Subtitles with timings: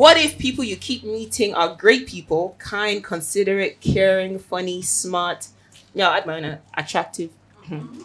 [0.00, 5.48] What if people you keep meeting are great people, kind, considerate, caring, funny, smart,
[5.92, 7.28] yeah, I'd mind attractive.
[7.66, 8.00] Hmm.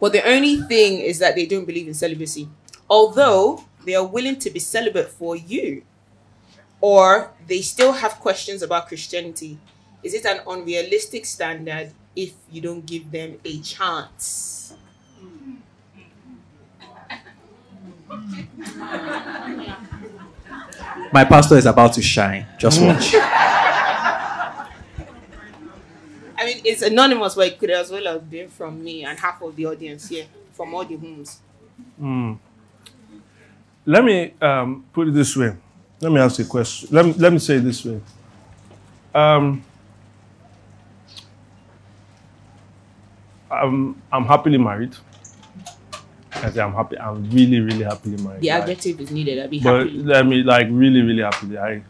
[0.00, 2.48] but the only thing is that they don't believe in celibacy.
[2.88, 5.82] Although they are willing to be celibate for you.
[6.80, 9.58] Or they still have questions about Christianity.
[10.02, 14.72] Is it an unrealistic standard if you don't give them a chance?
[21.12, 22.46] My pastor is about to shine.
[22.58, 23.14] Just watch.
[26.38, 29.42] I mean, it's anonymous, but it could as well have been from me and half
[29.42, 31.40] of the audience here, from all the homes.
[33.84, 35.54] Let me um, put it this way.
[36.00, 36.88] Let me ask you a question.
[36.92, 38.00] Let me, let me say it this way.
[39.14, 39.64] Um,
[43.50, 44.94] I'm, I'm happily married.
[46.42, 46.98] I say I'm happy.
[46.98, 48.40] I'm really, really happily married.
[48.40, 49.38] The adjective is needed.
[49.38, 50.02] I'll be but happy.
[50.02, 51.58] let me like really, really happily.
[51.58, 51.82] I,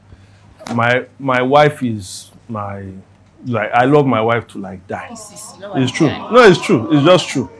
[0.74, 2.84] my my wife is my
[3.46, 5.08] like I love my wife to like die.
[5.10, 6.08] It's true.
[6.08, 6.92] No, it's true.
[6.92, 7.50] It's just true.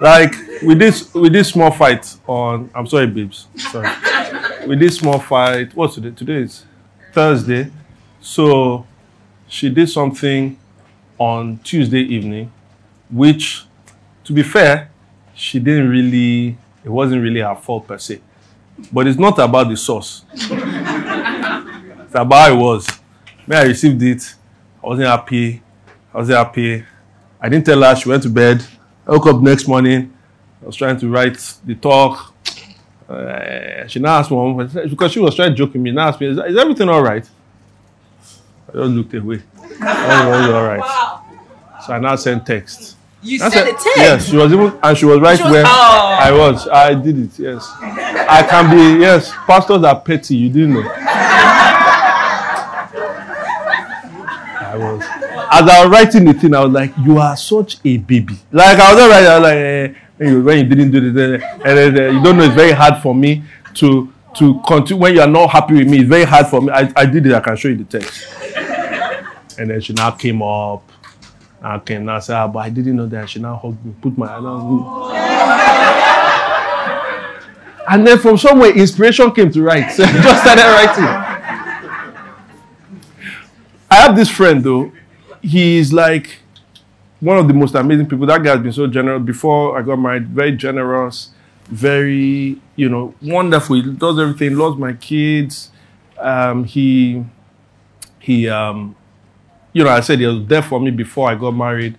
[0.00, 3.48] Like with this with this small fight on I'm sorry, babes.
[3.56, 3.88] Sorry.
[4.66, 6.10] with this small fight, what's today?
[6.10, 6.64] Today is
[7.12, 7.70] Thursday.
[8.20, 8.86] So
[9.48, 10.58] she did something
[11.18, 12.52] on Tuesday evening,
[13.10, 13.64] which
[14.24, 14.90] to be fair,
[15.36, 18.20] she didn't really it wasn't really her fault per se.
[18.92, 20.24] But it's not about the source.
[20.32, 20.50] it's
[22.14, 22.88] about how it was.
[23.44, 24.34] When I received it,
[24.82, 25.62] I wasn't happy.
[26.14, 26.84] I wasn't happy.
[27.40, 27.96] I didn't tell her.
[27.96, 28.64] She went to bed.
[29.06, 30.12] I woke up next morning.
[30.62, 32.34] I was trying to write the talk.
[33.08, 36.20] Uh, she now asked me, because she was trying to joke with me, now asked
[36.20, 37.28] me, is, is everything all right?
[38.68, 39.42] I just looked away.
[39.62, 41.82] Everything was all right.
[41.84, 42.95] So I now sent text.
[43.26, 43.96] You I said the text.
[43.96, 46.18] Yes, she was even, and she was right was- where Oh.
[46.20, 46.68] I was.
[46.68, 47.66] I did it, yes.
[47.80, 50.84] I can be, yes, pastors are petty, you didn't know.
[54.58, 55.02] I was.
[55.52, 58.36] As I was writing the thing, I was like, you are such a baby.
[58.52, 61.12] Like, I was not writing, I was like, eh, when, you, when you didn't do
[61.12, 63.42] this, eh, eh, eh, eh, you don't know, it's very hard for me
[63.74, 65.00] to to continue.
[65.02, 66.70] When you are not happy with me, it's very hard for me.
[66.70, 68.26] I, I did it, I can show you the text.
[69.58, 70.82] And then she now came up.
[71.66, 73.28] I came now say, ah, but I didn't know that.
[73.28, 74.82] She now hugged me, put my hand on me.
[77.88, 79.90] And then from somewhere, inspiration came to write.
[79.96, 81.04] So I just started writing.
[83.90, 84.92] I have this friend though.
[85.42, 86.38] He is like
[87.20, 88.26] one of the most amazing people.
[88.26, 89.22] That guy has been so generous.
[89.24, 91.30] Before I got married, very generous,
[91.66, 93.76] very, you know, wonderful.
[93.76, 95.70] He does everything, loves my kids.
[96.18, 97.24] Um, he
[98.18, 98.95] he um
[99.76, 101.98] you know, I said he was there for me before I got married.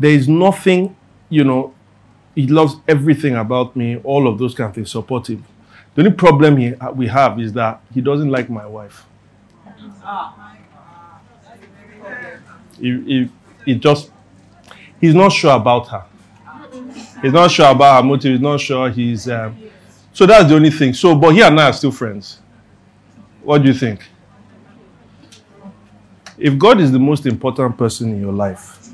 [0.00, 0.96] There is nothing,
[1.28, 1.72] you know,
[2.34, 5.40] he loves everything about me, all of those kind of things, supportive.
[5.94, 9.06] The only problem he, we have is that he doesn't like my wife.
[12.80, 13.30] He, he,
[13.64, 14.10] he just,
[15.00, 16.04] he's not sure about her.
[17.22, 18.32] He's not sure about her motive.
[18.32, 19.56] He's not sure he's, um,
[20.12, 20.92] so that's the only thing.
[20.92, 22.40] So, but he and I are still friends.
[23.44, 24.00] What do you think?
[26.38, 28.88] If God is the most important person in your life,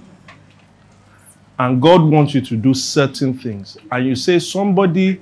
[1.58, 5.20] and God wants you to do certain things, and you say somebody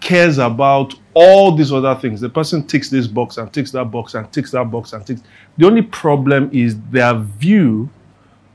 [0.00, 4.14] cares about all these other things, the person ticks this box and ticks that box
[4.14, 5.22] and ticks that box and ticks.
[5.56, 7.88] The only problem is their view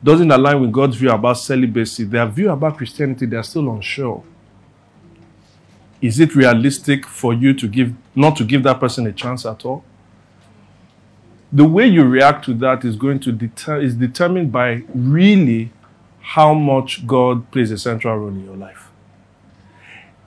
[0.04, 2.04] doesn't align with God's view about celibacy.
[2.04, 4.24] Their view about Christianity, they're still unsure.
[6.02, 9.66] Is it realistic for you to give not to give that person a chance at
[9.66, 9.84] all?
[11.52, 15.72] The way you react to that is going to deter is determined by really
[16.22, 18.90] how much God plays a central role in your life.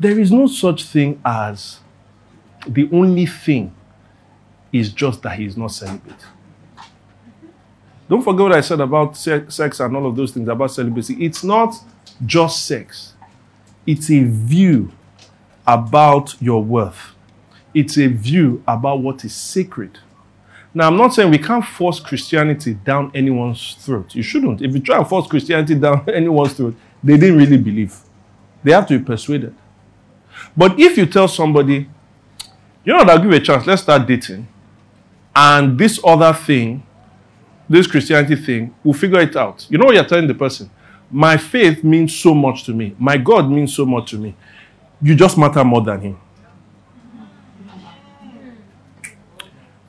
[0.01, 1.79] There is no such thing as
[2.67, 3.73] the only thing
[4.73, 6.27] is just that he is not celibate.
[8.09, 11.15] Don't forget what I said about se- sex and all of those things about celibacy.
[11.25, 11.75] It's not
[12.27, 13.15] just sex,
[13.87, 14.93] it's a view
[15.67, 17.15] about your worth,
[17.73, 19.99] it's a view about what is sacred.
[20.75, 24.15] Now, I'm not saying we can't force Christianity down anyone's throat.
[24.15, 24.63] You shouldn't.
[24.63, 26.75] If you try and force Christianity down anyone's throat,
[27.05, 27.95] they didn't really believe.
[28.65, 29.55] They have to be persuaded.
[30.57, 31.89] But if you tell somebody,
[32.85, 33.67] You know, I'll give you a chance.
[33.67, 34.49] Let's start dating.
[35.35, 36.83] And this other thing,
[37.69, 39.67] this Christianity thing, we'll figure it out.
[39.71, 40.69] You know what you're telling the person?
[41.11, 42.95] My faith means so much to me.
[42.99, 44.35] My God means so much to me.
[45.01, 46.21] You just matter more than him.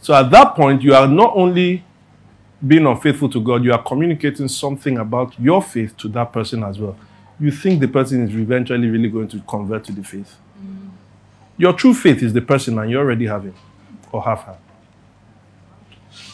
[0.04, 1.82] So at that point, you are not only
[2.66, 6.78] being unfaithful to God, you are communicating something about your faith to that person as
[6.78, 6.98] well.
[7.40, 10.36] You think the person is eventually really going to convert to the faith.
[10.62, 10.90] Mm.
[11.56, 13.56] Your true faith is the person, and you already have him
[14.12, 14.58] or have her.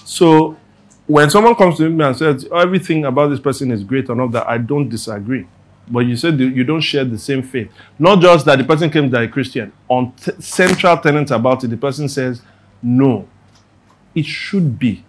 [0.03, 0.57] So
[1.05, 4.19] when someone comes to me and says oh, everything about this person is great and
[4.19, 5.45] all that, I don't disagree.
[5.87, 7.71] But you said you don't share the same faith.
[7.99, 9.71] Not just that the person came to a Christian.
[9.87, 12.41] On t- central tenets about it, the person says,
[12.81, 13.27] no,
[14.15, 15.03] it should be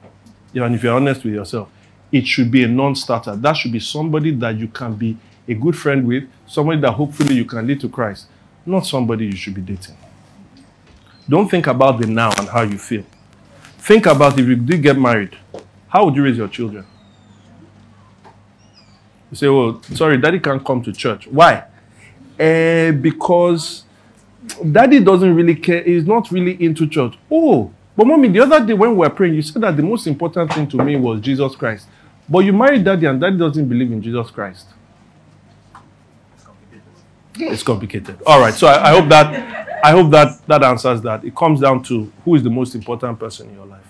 [0.54, 1.68] and if you're honest with yourself,
[2.10, 3.36] it should be a non-starter.
[3.36, 5.16] That should be somebody that you can be
[5.46, 8.26] a good friend with, somebody that hopefully you can lead to Christ,
[8.66, 9.96] not somebody you should be dating.
[11.28, 13.04] Don't think about the now and how you feel.
[13.78, 15.36] Think about if you did get married,
[15.88, 16.84] how would you raise your children?
[19.30, 21.28] You say, "Well, sorry, daddy can't come to church.
[21.28, 21.64] Why?"
[22.38, 23.84] Uh, because
[24.72, 25.82] daddy doesn't really care.
[25.84, 27.16] He's not really into church.
[27.30, 30.06] Oh, but mommy, the other day when we were praying, you said that the most
[30.06, 31.86] important thing to me was Jesus Christ.
[32.26, 34.68] But you married daddy and daddy doesn't believe in Jesus Christ.
[36.34, 37.52] It's complicated.
[37.52, 38.22] It's complicated.
[38.24, 38.54] All right.
[38.54, 41.26] So I, I hope that I hope that that answers that.
[41.26, 43.84] It comes down to who is the most important person in your life.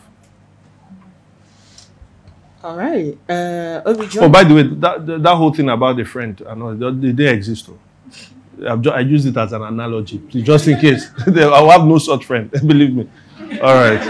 [2.64, 3.16] All right.
[3.28, 7.12] Uh, oh, by the way, that, that, whole thing about the friend, I know they,
[7.12, 7.68] they exist.
[7.68, 8.76] Though.
[8.80, 11.06] Just, I use it as an analogy, just in case.
[11.28, 12.50] I have no such friend.
[12.66, 13.08] Believe me.
[13.58, 14.00] All right.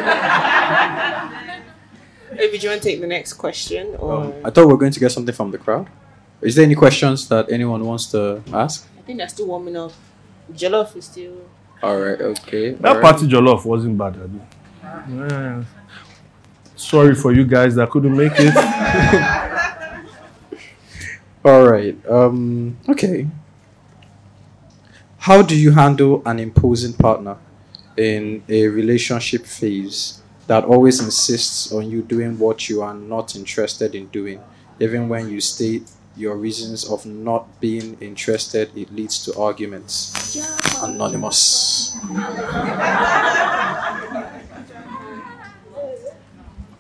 [2.33, 3.97] Maybe do you want to take the next question?
[3.99, 4.25] Or?
[4.25, 5.89] Um, I thought we were going to get something from the crowd.
[6.41, 8.87] Is there any questions that anyone wants to ask?
[8.99, 9.93] I think that's still warming up.
[10.53, 11.43] Jollof is still.
[11.83, 12.21] All right.
[12.21, 12.71] Okay.
[12.75, 13.35] That All party right.
[13.35, 14.17] jollof wasn't bad.
[14.83, 15.65] Yeah.
[16.77, 18.57] Sorry for you guys that couldn't make it.
[21.45, 21.97] All right.
[22.09, 22.77] Um.
[22.89, 23.27] Okay.
[25.19, 27.37] How do you handle an imposing partner?
[27.97, 33.95] In a relationship phase that always insists on you doing what you are not interested
[33.95, 34.41] in doing,
[34.81, 40.37] even when you state your reasons of not being interested, it leads to arguments.
[40.83, 41.97] Anonymous.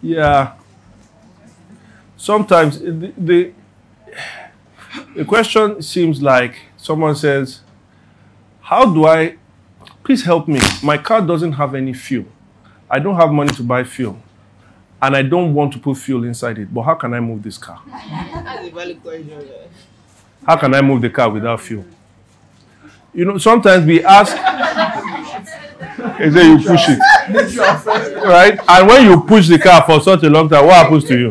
[0.02, 0.54] Yeah.
[2.16, 3.52] Sometimes the, the,
[5.14, 7.60] the question seems like someone says,
[8.60, 9.36] How do I
[10.02, 10.60] Please help me.
[10.82, 12.26] My car doesn't have any fuel.
[12.90, 14.16] I don't have money to buy fuel.
[15.02, 16.72] And I don't want to put fuel inside it.
[16.72, 17.80] But how can I move this car?
[20.46, 21.84] How can I move the car without fuel?
[23.12, 24.36] You know, sometimes we ask,
[26.20, 26.98] and then you push it.
[28.24, 28.58] Right?
[28.68, 31.30] And when you push the car for such a long time, what happens to you?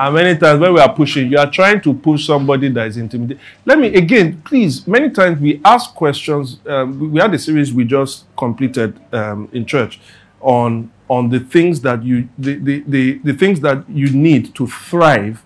[0.00, 2.96] And many times when we are pushing, you are trying to push somebody that is
[2.96, 3.38] intimidated.
[3.66, 4.86] Let me again, please.
[4.86, 6.58] Many times we ask questions.
[6.66, 10.00] Um, we had a series we just completed um, in church
[10.40, 14.66] on on the things that you the, the, the, the things that you need to
[14.66, 15.42] thrive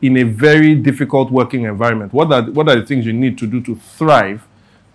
[0.00, 2.14] in a very difficult working environment.
[2.14, 4.42] What are what are the things you need to do to thrive,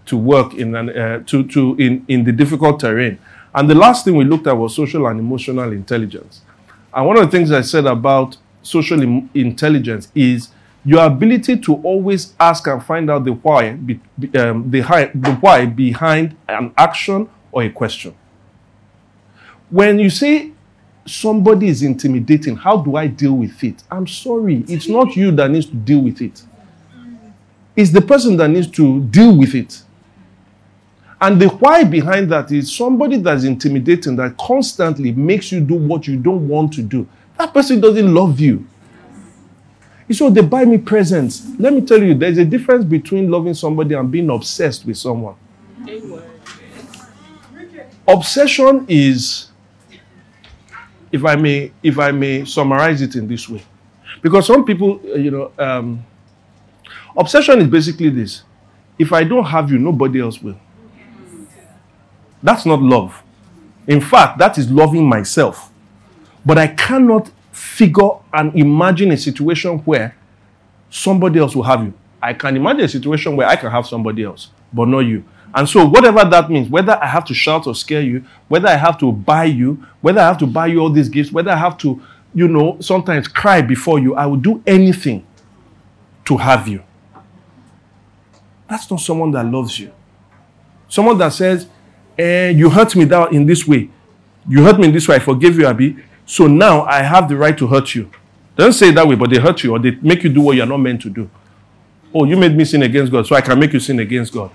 [0.07, 3.19] to work in an uh, to to in in the difficult terrain?
[3.53, 6.41] And the last thing we looked at was social and emotional intelligence.
[6.91, 9.01] And one of the things I said about social
[9.33, 10.49] intelligence is
[10.85, 13.99] your ability to always ask and find out the why, be,
[14.37, 18.13] um, the, high, the why behind an action or a question.
[19.69, 20.51] When you say
[21.05, 23.83] somebody is intimidating, how do I deal with it?
[23.89, 26.43] I'm sorry, it's not you that needs to deal with it.
[27.75, 29.81] It's the person that needs to deal with it.
[31.19, 36.05] And the why behind that is somebody that's intimidating that constantly makes you do what
[36.05, 37.07] you don't want to do.
[37.43, 38.65] That person doesn't love you.
[40.07, 41.45] You so they buy me presents.
[41.59, 45.35] Let me tell you, there's a difference between loving somebody and being obsessed with someone.
[48.07, 49.49] Obsession is,
[51.11, 53.61] if I may, if I may summarize it in this way,
[54.21, 56.01] because some people, uh, you know, um,
[57.17, 58.43] obsession is basically this:
[58.97, 60.57] if I don't have you, nobody else will.
[62.41, 63.21] That's not love.
[63.85, 65.72] In fact, that is loving myself.
[66.45, 70.15] But I cannot figure and imagine a situation where
[70.89, 71.93] somebody else will have you.
[72.21, 75.23] I can imagine a situation where I can have somebody else, but not you.
[75.53, 78.75] And so, whatever that means, whether I have to shout or scare you, whether I
[78.75, 81.57] have to buy you, whether I have to buy you all these gifts, whether I
[81.57, 82.01] have to,
[82.33, 85.25] you know, sometimes cry before you, I will do anything
[86.25, 86.81] to have you.
[88.67, 89.91] That's not someone that loves you.
[90.87, 91.67] Someone that says,
[92.17, 93.89] and you hurt me that in this way.
[94.47, 95.17] You hurt me in this way.
[95.17, 95.97] I forgive you, Abby.
[96.25, 98.09] So now I have the right to hurt you.
[98.55, 100.55] Don't say it that way, but they hurt you or they make you do what
[100.55, 101.29] you're not meant to do.
[102.13, 104.51] Oh, you made me sin against God, so I can make you sin against God.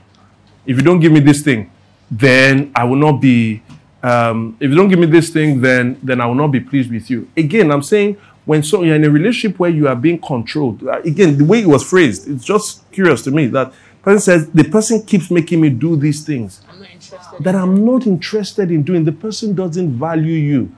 [0.65, 1.71] If you don't give me this thing,
[2.11, 3.63] then I will not be.
[4.01, 6.91] Um, if you don't give me this thing, then then I will not be pleased
[6.93, 7.29] with you.
[7.37, 10.83] Again, I'm saying when so you're in a relationship where you are being controlled.
[10.85, 13.73] uh, Again, the way it was phrased, it's just curious to me that
[14.03, 17.45] person says the person keeps making me do these things I'm not interested.
[17.45, 19.05] that I'm not interested in doing.
[19.05, 20.73] The person doesn't value you.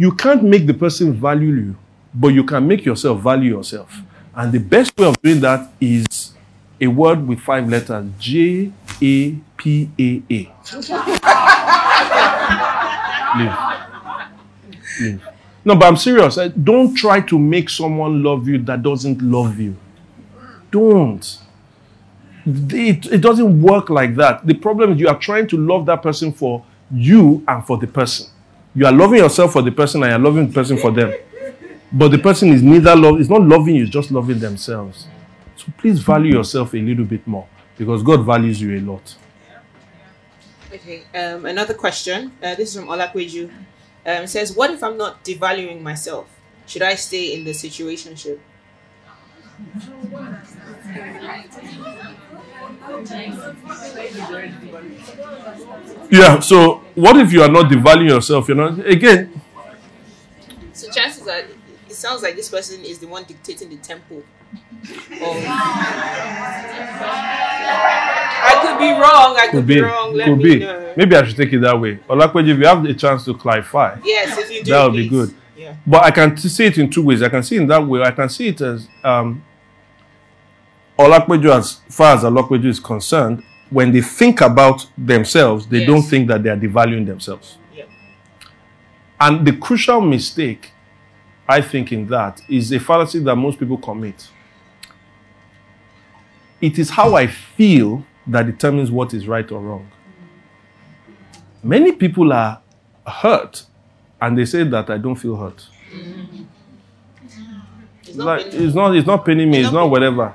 [0.00, 1.76] You can't make the person value you,
[2.14, 4.00] but you can make yourself value yourself.
[4.34, 6.32] And the best way of doing that is
[6.80, 10.50] a word with five letters J A P A A.
[15.66, 16.38] No, but I'm serious.
[16.38, 19.76] Eh, Don't try to make someone love you that doesn't love you.
[20.70, 21.38] Don't
[22.46, 24.46] it, it doesn't work like that.
[24.46, 27.86] The problem is you are trying to love that person for you and for the
[27.86, 28.28] person.
[28.74, 31.12] You are loving yourself for the person and you're loving the person for them.
[31.92, 35.06] But the person is neither love, it's not loving you, it's just loving themselves.
[35.56, 39.16] So please value yourself a little bit more because God values you a lot.
[40.72, 41.02] Okay.
[41.14, 42.32] Um, another question.
[42.42, 43.50] Uh, this is from Olakweju.
[44.06, 46.28] Um, it says, "What if I'm not devaluing myself?
[46.66, 48.38] Should I stay in the situationship?"
[56.10, 58.48] Yeah, so what if you are not devaluing yourself?
[58.48, 59.40] You know, again,
[60.72, 61.38] So chances are,
[61.88, 64.16] it sounds like this person is the one dictating the tempo.
[64.18, 64.24] Of...
[68.42, 69.36] I could be wrong.
[69.36, 70.14] I could, could be, be, wrong.
[70.14, 70.58] Let could me be.
[70.60, 70.94] know.
[70.96, 71.96] Maybe I should take it that way.
[72.08, 75.08] Olakweji, if you have a chance to clarify, Yes, if you do, That would be
[75.08, 75.34] good.
[75.56, 75.76] Yeah.
[75.86, 77.22] But I can t- see it in two ways.
[77.22, 78.02] I can see it in that way.
[78.02, 79.44] I can see it as um,
[80.98, 85.86] as far as Olakpeju is concerned, when they think about themselves, they Yes.
[85.86, 87.56] don't think that they are devaluing themselves.
[87.74, 87.84] Yeah.
[89.20, 90.72] And the crucial mistake,
[91.48, 94.28] I think, in that is a fallacy that most people commit.
[96.60, 99.90] It is how I feel that determines what is right or wrong.
[101.62, 102.60] Many people are
[103.06, 103.64] hurt
[104.20, 105.66] and they say that I don't feel hurt.
[108.02, 110.34] It's not Like, been- it's not it's not paining me, It's it's not not whatever.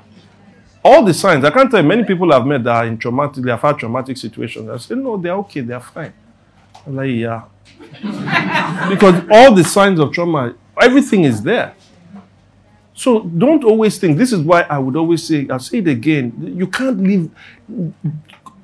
[0.88, 3.42] All the signs, I can't tell you, many people I've met that are in traumatic,
[3.42, 4.70] they have had traumatic situations.
[4.70, 6.12] I say, no, they're okay, they're fine.
[6.86, 7.42] I'm like, yeah.
[8.88, 11.74] because all the signs of trauma, everything is there.
[12.94, 16.54] So don't always think, this is why I would always say, I'll say it again,
[16.56, 17.30] you can't live,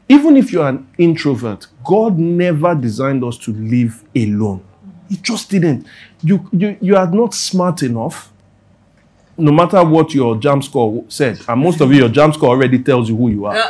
[0.08, 4.62] even if you're an introvert, God never designed us to live alone.
[5.08, 5.88] He just didn't.
[6.22, 8.31] You, you, you are not smart enough
[9.38, 12.78] no matter what your JAMB score said, and most of you, your JAMB score already
[12.82, 13.54] tells you who you are.
[13.56, 13.62] Uh-uh.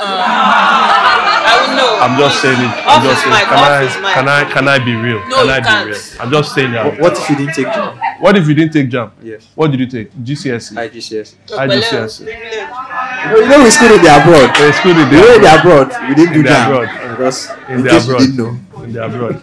[1.44, 1.98] I would know.
[2.00, 2.72] I'm just saying it.
[2.86, 5.20] I'm just saying, mic, can I, can I, can I be real?
[5.28, 5.86] No, can you I can't.
[5.86, 6.00] be real?
[6.20, 7.00] I'm just saying that.
[7.00, 8.20] What if you didn't take JAMB?
[8.20, 9.10] What if you didn't take JAMB?
[9.22, 9.48] Yes.
[9.54, 10.12] What did you take?
[10.14, 10.74] GCSE.
[10.74, 11.34] IGCS.
[11.46, 12.20] IGCSE.
[12.20, 14.54] You know, you know we school in the abroad.
[14.58, 16.66] They schooled in You know in the the abroad, we didn't do In the JAMB.
[16.66, 16.88] abroad.
[17.16, 18.18] Because In in the abroad.
[18.18, 18.82] didn't know.
[18.84, 19.42] in the abroad.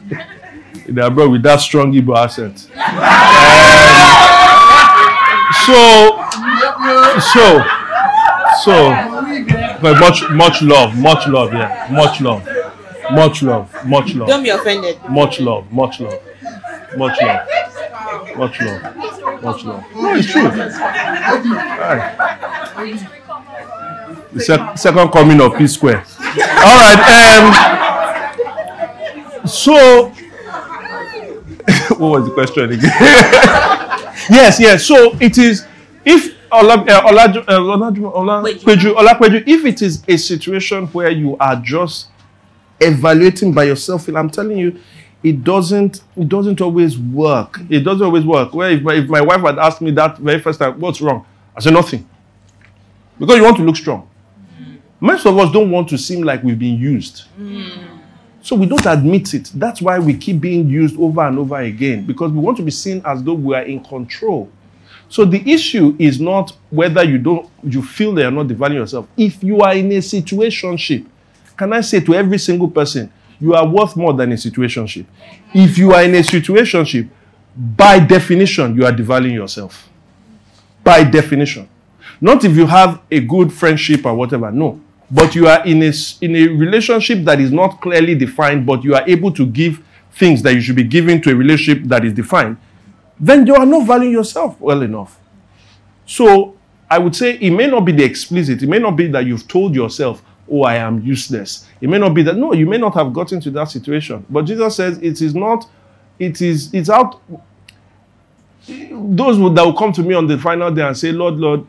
[0.87, 2.67] In the abroad with that strong Igbo accent.
[5.69, 6.25] So,
[7.33, 7.45] so,
[8.63, 8.89] so,
[9.79, 12.43] but much, much love, much love, yeah, much love,
[13.11, 14.27] much love, much love.
[14.29, 14.97] Don't be offended.
[15.07, 16.19] Much love, much love,
[16.97, 17.47] much love,
[18.35, 19.83] much love, much love.
[19.95, 20.47] No, it's true.
[20.49, 22.15] Aye.
[24.33, 26.03] The sec- second coming of P Square.
[26.19, 26.99] All right.
[29.37, 29.47] Um.
[29.47, 30.09] So,
[31.97, 33.75] what was the question again?
[34.29, 34.85] yes, yes.
[34.85, 35.65] So it is
[36.05, 37.45] if Ola, uh, uh, Olaju,
[38.13, 42.07] Olakweju, Olakweju, if it is a situation where you are just
[42.79, 44.79] evaluating by yourself, and I'm telling you,
[45.21, 47.59] it doesn't it doesn't always work.
[47.69, 48.53] It doesn't always work.
[48.53, 51.25] Where if my, if my wife had asked me that very first time, what's wrong?
[51.55, 52.07] I said nothing.
[53.19, 54.09] Because you want to look strong.
[54.99, 57.23] Most of us don't want to seem like we've been used.
[58.41, 59.51] So we don't admit it.
[59.53, 62.71] That's why we keep being used over and over again because we want to be
[62.71, 64.49] seen as though we are in control.
[65.09, 69.07] So the issue is not whether you don't you feel that you're not devaluing yourself.
[69.17, 71.05] If you are in a situationship,
[71.57, 75.05] can I say to every single person, you are worth more than a situationship.
[75.53, 77.09] If you are in a situationship,
[77.55, 79.89] by definition, you are devaluing yourself.
[80.83, 81.67] By definition.
[82.21, 84.79] Not if you have a good friendship or whatever, no.
[85.11, 88.95] But you are in a, in a relationship that is not clearly defined, but you
[88.95, 92.13] are able to give things that you should be giving to a relationship that is
[92.13, 92.57] defined,
[93.19, 95.19] then you are not valuing yourself well enough.
[96.05, 96.55] So
[96.89, 99.47] I would say it may not be the explicit, it may not be that you've
[99.47, 101.67] told yourself, oh, I am useless.
[101.79, 102.35] It may not be that.
[102.35, 104.25] No, you may not have gotten to that situation.
[104.29, 105.69] But Jesus says it is not,
[106.17, 107.21] it is, it's out.
[108.67, 111.65] Those that will come to me on the final day and say, Lord, Lord,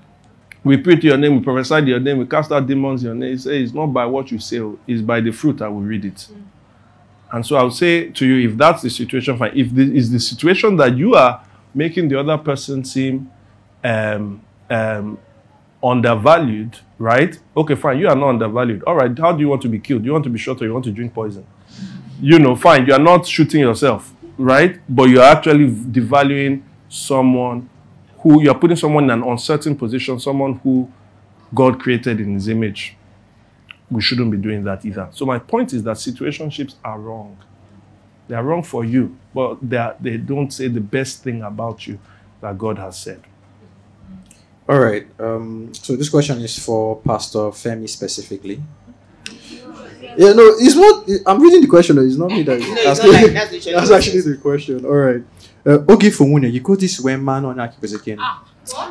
[0.63, 3.07] we pray to your name, we prophesy to your name, we cast out demons in
[3.09, 3.33] your name.
[3.33, 6.05] He says, it's not by what you say, it's by the fruit I will read
[6.05, 6.29] it.
[6.31, 6.43] Mm.
[7.33, 9.53] And so I'll say to you, if that's the situation, fine.
[9.55, 13.31] If this is the situation that you are making the other person seem
[13.85, 15.19] um, um,
[15.83, 17.39] undervalued, right?
[17.57, 17.99] Okay, fine.
[17.99, 18.83] You are not undervalued.
[18.85, 19.17] All right.
[19.17, 20.05] How do you want to be killed?
[20.05, 21.47] You want to be shot or you want to drink poison?
[22.21, 22.87] You know, fine.
[22.87, 24.81] You are not shooting yourself, right?
[24.89, 27.71] But you are actually devaluing someone
[28.23, 30.91] who you are putting someone in an uncertain position, someone who
[31.55, 32.97] God created in His image.
[33.91, 35.09] We shouldn't be doing that either.
[35.13, 37.37] So my point is that situationships are wrong.
[38.29, 41.87] They are wrong for you, but they, are, they don't say the best thing about
[41.89, 41.99] you
[42.41, 43.21] that God has said.
[44.69, 45.05] All right.
[45.19, 48.63] Um, so this question is for Pastor Femi specifically.
[50.17, 51.09] Yeah, no, it's not.
[51.27, 51.99] I'm reading the question.
[51.99, 53.13] It's not me that is no, asking.
[53.13, 54.85] Like, that's, that's actually the question.
[54.85, 55.23] All right.
[55.67, 58.17] Uh, okay, for one, you got this when man on Akikozeken.
[58.19, 58.45] Ah.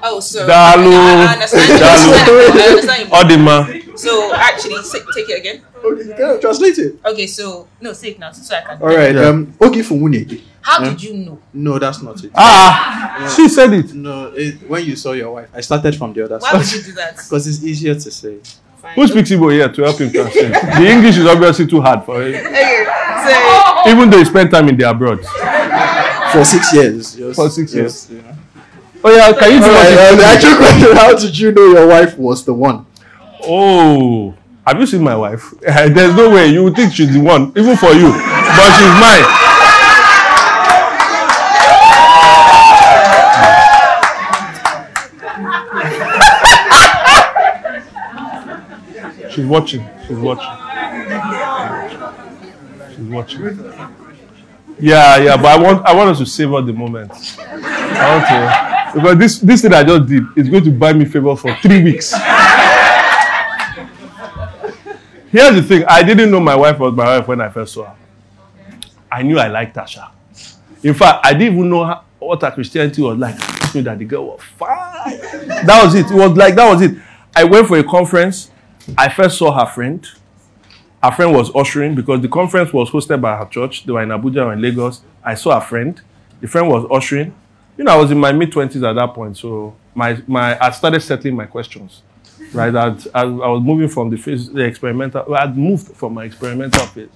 [0.03, 0.91] Oh, so Dalu.
[0.91, 1.81] I, I understand.
[1.81, 2.13] Dalu.
[2.51, 3.11] I understand.
[3.11, 3.97] Odima.
[3.97, 4.75] So actually,
[5.15, 5.61] take it again.
[5.83, 6.99] Okay, can translate it?
[7.05, 8.81] Okay, so no, say it now, so I can.
[8.81, 9.15] All right.
[9.15, 9.21] Yeah.
[9.27, 9.53] Um.
[9.61, 10.13] Okay, for one.
[10.61, 11.39] How did you know?
[11.53, 12.31] No, that's not it.
[12.35, 13.29] Ah, yeah.
[13.29, 13.93] she said it.
[13.93, 16.57] No, it, when you saw your wife, I started from the other Why side.
[16.59, 17.15] would you do that?
[17.29, 18.38] Because it's easier to say.
[18.77, 18.95] Fine.
[18.95, 20.51] Who speaks Igbo here to help him translate?
[20.51, 22.35] the English is obviously too hard for him.
[22.35, 22.85] Okay,
[23.25, 25.19] so even though he spent time in the abroad
[26.31, 27.17] for six years.
[27.17, 28.24] Yes, for six yes, years.
[28.24, 28.36] Yeah.
[29.03, 30.95] Oh yeah, can you do right, uh, the actual question?
[30.95, 32.86] How did you know your wife was the one?
[33.43, 34.36] Oh,
[34.67, 35.53] have you seen my wife?
[35.62, 39.25] There's no way you would think she's the one, even for you, but she's mine.
[49.31, 49.88] She's watching.
[50.05, 50.51] She's watching.
[52.95, 53.98] She's watching.
[54.80, 57.12] Yeah, yeah, but I want I want us to savor the moment.
[57.38, 61.06] I want to because this this thing I just did is going to buy me
[61.06, 62.13] favor for three weeks.
[65.32, 67.86] Here's the thing: I didn't know my wife was my wife when I first saw
[67.86, 67.96] her.
[69.12, 70.12] I knew I liked Tasha.
[70.82, 73.36] In fact, I didn't even know how, what her Christianity was like.
[73.38, 75.20] I knew that the girl was fine.
[75.48, 76.10] That was it.
[76.10, 76.98] It was like that was it.
[77.36, 78.50] I went for a conference.
[78.98, 80.08] I first saw her friend.
[81.01, 83.85] Her friend was ushering because the conference was hosted by her church.
[83.85, 85.01] They were in Abuja or in Lagos.
[85.23, 85.99] I saw a friend.
[86.41, 87.33] The friend was ushering.
[87.77, 90.71] You know, I was in my mid twenties at that point, so my my I
[90.71, 92.01] started settling my questions.
[92.53, 95.33] Right, I'd, I, I was moving from the phase, the experimental.
[95.35, 97.09] I'd moved from my experimental phase.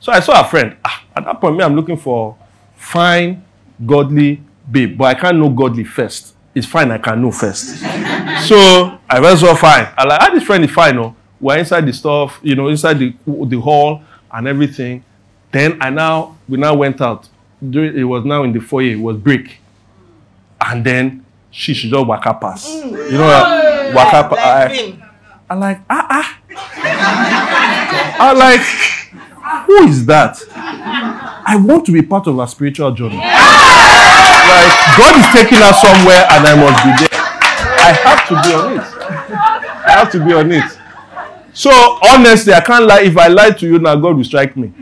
[0.00, 0.76] So I saw a friend.
[0.84, 2.36] Ah, at that point, me, I'm looking for
[2.76, 3.44] fine,
[3.84, 4.40] godly
[4.70, 6.34] babe, but I can't know godly first.
[6.54, 7.80] It's fine, I can know first.
[8.48, 9.88] so I went so fine.
[9.96, 11.14] I like, ah, this friend is fine, no?
[11.40, 15.04] We're inside the stuff, you know, inside the the hall and everything.
[15.52, 17.28] Then I now we now went out.
[17.62, 18.92] It was now in the foyer.
[18.92, 19.58] It was break,
[20.60, 22.68] and then she should just waka pass.
[22.68, 24.70] You know, uh, waka pass.
[24.70, 24.98] I,
[25.48, 26.38] I like ah ah.
[28.22, 28.60] I like
[29.66, 30.40] who is that?
[30.54, 33.16] I want to be part of a spiritual journey.
[33.16, 37.20] Like God is taking us somewhere, and I must be there.
[37.82, 38.84] I have to be on it.
[39.86, 40.79] I have to be on it.
[41.52, 41.70] So
[42.08, 43.02] honestly, I can't lie.
[43.02, 44.72] If I lie to you now, God will strike me.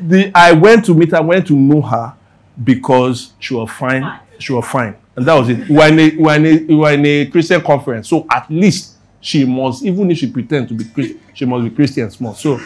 [0.00, 2.14] The I went to meet her, I went to know her
[2.62, 4.20] because she was fine.
[4.38, 5.68] She was fine, and that was it.
[5.68, 8.26] We were in a, we were in a, we were in a Christian conference, so
[8.30, 12.10] at least she must, even if she pretend to be Christian, she must be Christian
[12.10, 12.34] small.
[12.34, 12.58] So,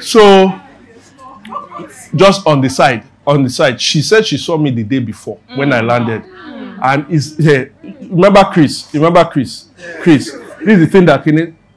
[0.00, 0.60] so
[2.14, 5.38] just on the side, on the side, she said she saw me the day before
[5.54, 6.24] when I landed,
[6.82, 8.92] and is yeah, remember Chris?
[8.92, 9.68] Remember Chris?
[10.00, 10.32] Chris.
[10.58, 11.22] This is the thing that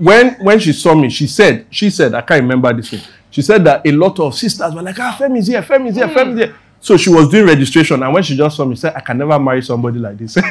[0.01, 3.01] when when she saw me, she said, she said, I can't remember this one.
[3.29, 5.95] She said that a lot of sisters were like, ah, Femi is here, Femi is
[5.95, 6.55] here, Femi is here.
[6.79, 9.19] So she was doing registration, and when she just saw me, she said, I can
[9.19, 10.35] never marry somebody like this.
[10.37, 10.41] eh?
[10.41, 10.49] 40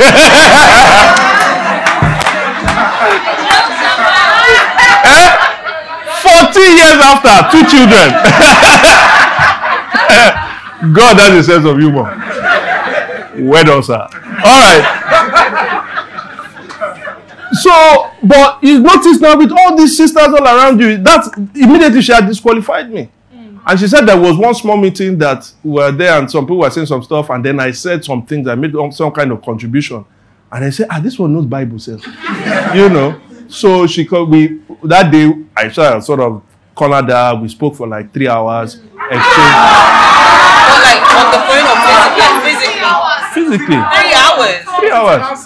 [6.60, 8.10] years after, two children.
[10.94, 12.04] God has a sense of humor.
[13.36, 13.94] Well done, sir.
[13.94, 15.29] All right.
[17.62, 22.12] So, but you notice now with all these sisters all around you, that immediately she
[22.12, 23.10] had disqualified me.
[23.32, 23.60] Mm.
[23.66, 26.58] And she said there was one small meeting that we were there and some people
[26.58, 29.42] were saying some stuff, and then I said some things, I made some kind of
[29.42, 30.04] contribution.
[30.52, 32.04] And I said, ah, this one knows Bible says.
[32.74, 33.20] you know.
[33.48, 36.42] So she called me that day, I sort of
[36.74, 38.90] cornered her, we spoke for like three hours, exchanged.
[40.70, 41.78] But like on the phone or
[42.46, 42.80] physically?
[43.34, 43.80] Physically.
[43.90, 44.64] Three hours.
[44.78, 45.44] Three hours.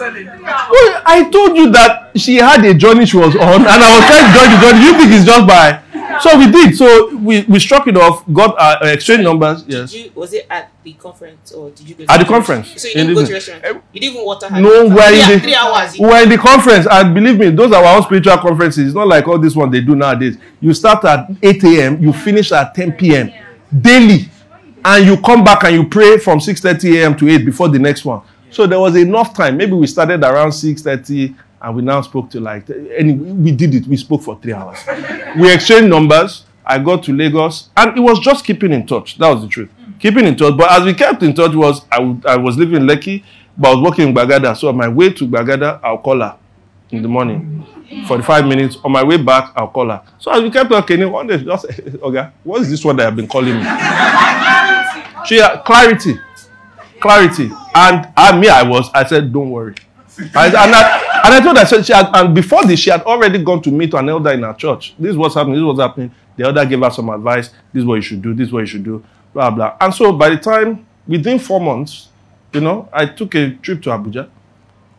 [0.70, 4.04] Well, I told you that she had a journey she was on, and I was
[4.06, 4.84] trying to join the journey.
[4.84, 5.84] You think it's just by
[6.20, 6.76] so we did.
[6.76, 9.64] So we, we struck it off, got our uh, exchange numbers.
[9.66, 9.94] Yes.
[9.94, 12.80] You, was it at the conference or did you go at the conference?
[12.80, 13.64] So you didn't go to restaurant.
[13.92, 14.48] You didn't even water.
[14.50, 15.98] No, we're in the three hours.
[15.98, 18.86] We're in the conference, and believe me, those are our own spiritual conferences.
[18.86, 20.36] It's not like all this one they do nowadays.
[20.60, 23.32] You start at 8 a.m., you finish at 10 p.m.
[23.80, 24.28] daily,
[24.84, 27.16] and you come back and you pray from 6:30 a.m.
[27.16, 28.22] to 8 before the next one.
[28.50, 29.56] So there was enough time.
[29.56, 33.86] Maybe we started around 6:30 and we now spoke to like anyway, we did it.
[33.86, 34.78] We spoke for three hours.
[35.38, 36.44] we exchanged numbers.
[36.66, 39.18] I got to Lagos, and it was just keeping in touch.
[39.18, 39.68] That was the truth.
[39.80, 40.00] Mm.
[40.00, 40.56] Keeping in touch.
[40.56, 43.22] But as we kept in touch, was I, w- I was living in Lekki,
[43.58, 44.56] but I was working in Gbagada.
[44.56, 46.36] So on my way to Gbagada, I'll call her
[46.90, 47.66] in the morning.
[48.08, 48.78] 45 minutes.
[48.82, 50.02] On my way back, I'll call her.
[50.18, 52.96] So as we kept talking, one day she just said, Okay, what is this one
[52.96, 53.62] that have been calling me?
[55.26, 56.18] she had clarity.
[57.00, 57.50] Clarity.
[57.74, 59.74] And I, me, I was, I said, Don't worry.
[60.34, 63.42] I, and, I, and I told her, she had, and before this, she had already
[63.42, 64.94] gone to meet an elder in her church.
[64.98, 65.54] This is what's happening.
[65.54, 66.10] This is what's happening.
[66.36, 67.48] The elder gave her some advice.
[67.72, 68.34] This is what you should do.
[68.34, 69.02] This is what you should do.
[69.32, 69.76] Blah blah.
[69.80, 72.08] And so by the time within four months,
[72.52, 74.28] you know, I took a trip to Abuja.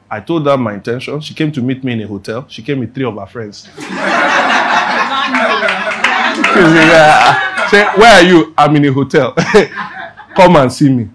[0.09, 1.19] I told her my intention.
[1.21, 2.45] She came to meet me in a hotel.
[2.47, 3.69] She came with three of her friends.
[7.69, 8.53] Say, where are you?
[8.57, 9.33] I'm in a hotel.
[10.35, 11.09] Come and see me.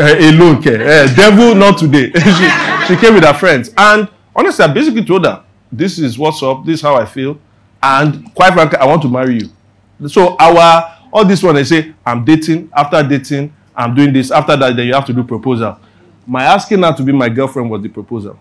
[0.00, 0.56] Uh, alone.
[0.56, 2.10] Uh, devil, not today.
[2.14, 3.70] she, she came with her friends.
[3.76, 6.64] And honestly, I basically told her, this is what's up.
[6.64, 7.38] This is how I feel.
[7.82, 10.08] And quite frankly, I want to marry you.
[10.08, 12.70] So our all this one, they say, I'm dating.
[12.74, 14.32] After dating, I'm doing this.
[14.32, 15.78] After that, then you have to do proposal.
[16.26, 18.38] My asking her to be my girlfriend was the proposal.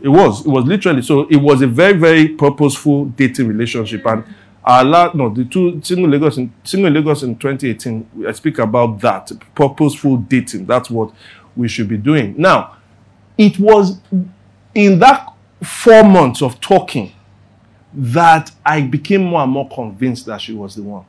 [0.00, 0.44] It was.
[0.44, 1.02] It was literally.
[1.02, 4.04] So it was a very, very purposeful dating relationship.
[4.06, 4.24] And
[4.64, 8.26] our last, no, the two single Lagos in single Lagos in 2018.
[8.26, 10.66] I speak about that purposeful dating.
[10.66, 11.12] That's what
[11.54, 12.34] we should be doing.
[12.36, 12.76] Now,
[13.38, 14.00] it was
[14.74, 17.12] in that four months of talking
[17.92, 21.04] that I became more and more convinced that she was the one.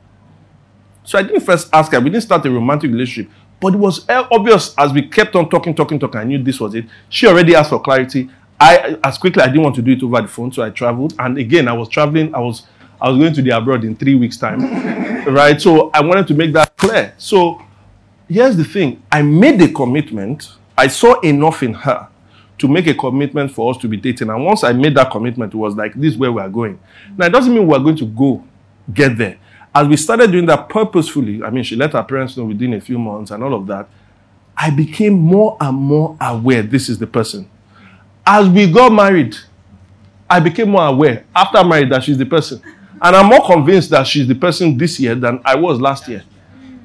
[1.04, 4.08] So I didn't first ask her, we didn't start a romantic relationship, but it was
[4.08, 6.20] obvious as we kept on talking, talking, talking.
[6.20, 6.86] I knew this was it.
[7.08, 8.28] She already asked for clarity.
[8.58, 11.14] I, as quickly, I didn't want to do it over the phone, so I traveled.
[11.18, 12.34] And again, I was traveling.
[12.34, 12.66] I was,
[13.00, 14.60] I was going to the abroad in three weeks' time,
[15.26, 15.60] right?
[15.60, 17.14] So I wanted to make that clear.
[17.18, 17.60] So
[18.28, 20.48] here's the thing: I made a commitment.
[20.78, 22.08] I saw enough in her
[22.62, 24.30] to make a commitment for us to be dating.
[24.30, 26.78] And once I made that commitment, it was like, this is where we are going.
[27.16, 28.44] Now, it doesn't mean we're going to go
[28.94, 29.36] get there.
[29.74, 32.80] As we started doing that purposefully, I mean, she let her parents know within a
[32.80, 33.88] few months and all of that,
[34.56, 37.50] I became more and more aware this is the person.
[38.24, 39.36] As we got married,
[40.30, 42.62] I became more aware after married that she's the person.
[43.02, 46.22] And I'm more convinced that she's the person this year than I was last year.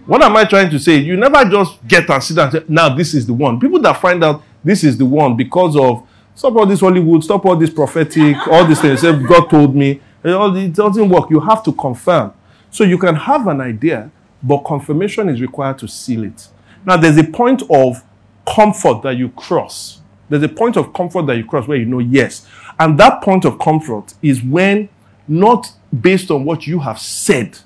[0.07, 0.95] What am I trying to say?
[0.95, 3.59] You never just get and sit and say, now this is the one.
[3.59, 7.45] People that find out this is the one because of stop all this Hollywood, stop
[7.45, 9.01] all this prophetic, all these things.
[9.01, 10.01] God told me.
[10.23, 11.29] It doesn't work.
[11.29, 12.33] You have to confirm.
[12.69, 14.11] So you can have an idea,
[14.43, 16.49] but confirmation is required to seal it.
[16.85, 18.03] Now, there's a point of
[18.45, 20.01] comfort that you cross.
[20.27, 22.45] There's a point of comfort that you cross where you know, yes.
[22.77, 24.89] And that point of comfort is when
[25.27, 27.59] not based on what you have said,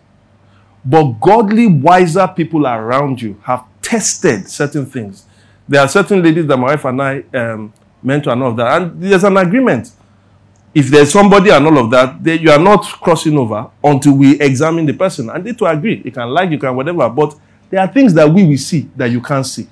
[0.85, 5.25] but godly, wiser people around you have tested certain things
[5.71, 8.81] there are certain ladies that my wife and I um, mentor and all of that,
[8.81, 9.89] and there's an agreement.
[10.75, 14.37] If there's somebody and all of that, they, you are not crossing over until we
[14.39, 15.29] examine the person.
[15.29, 16.01] And they to agree.
[16.03, 17.37] You can like, you can whatever, but
[17.69, 19.67] there are things that we will see that you can't see.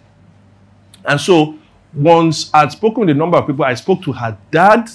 [1.04, 1.56] And so,
[1.94, 4.90] once I'd spoken with a number of people, I spoke to her dad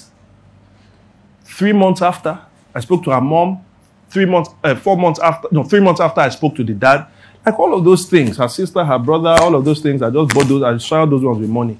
[1.44, 2.38] three months after.
[2.74, 3.62] I spoke to her mom
[4.08, 7.08] three months, uh, four months after, no, three months after I spoke to the dad.
[7.44, 10.34] Like all of those things, her sister, her brother, all of those things, I just
[10.34, 11.78] bought those, I shared those ones with money.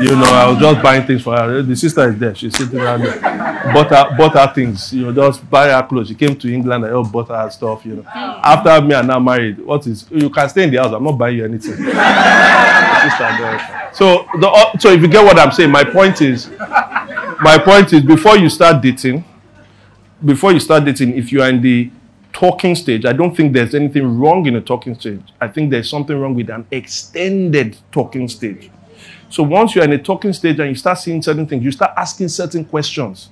[0.00, 1.62] You know, I was just buying things for her.
[1.62, 3.20] The sister is there, she's sitting around there.
[3.20, 6.08] Bought her, bought her things, you know, just buy her clothes.
[6.08, 8.04] She came to England, I just bought her stuff, you know.
[8.12, 11.12] After me and now married, what is, you can stay in the house, I'm not
[11.12, 11.76] buying you anything.
[13.04, 13.90] sister there.
[13.92, 16.50] So, the, uh, so if you get what I'm saying, my point is,
[17.40, 19.24] my point is before you start dating,
[20.24, 21.90] before you start dating, if you are in the
[22.34, 25.22] talking stage, I don't think there's anything wrong in a talking stage.
[25.40, 28.70] I think there's something wrong with an extended talking stage.
[29.30, 31.92] So once you're in a talking stage and you start seeing certain things, you start
[31.96, 33.30] asking certain questions.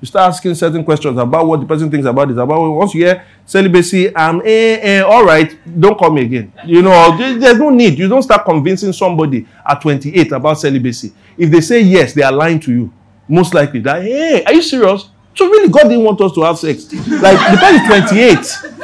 [0.00, 2.36] You start asking certain questions about what the person thinks about this.
[2.36, 6.52] About once you hear celibacy, um, eh, eh, all right, don't call me again.
[6.66, 7.98] You know, there's no need.
[7.98, 11.12] You don't start convincing somebody at 28 about celibacy.
[11.38, 12.92] If they say yes, they are lying to you.
[13.28, 15.08] Most likely that, hey, are you serious?
[15.34, 16.92] So really, God didn't want us to have sex.
[16.92, 18.82] Like the guy is 28.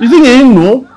[0.00, 0.88] You think he didn't know?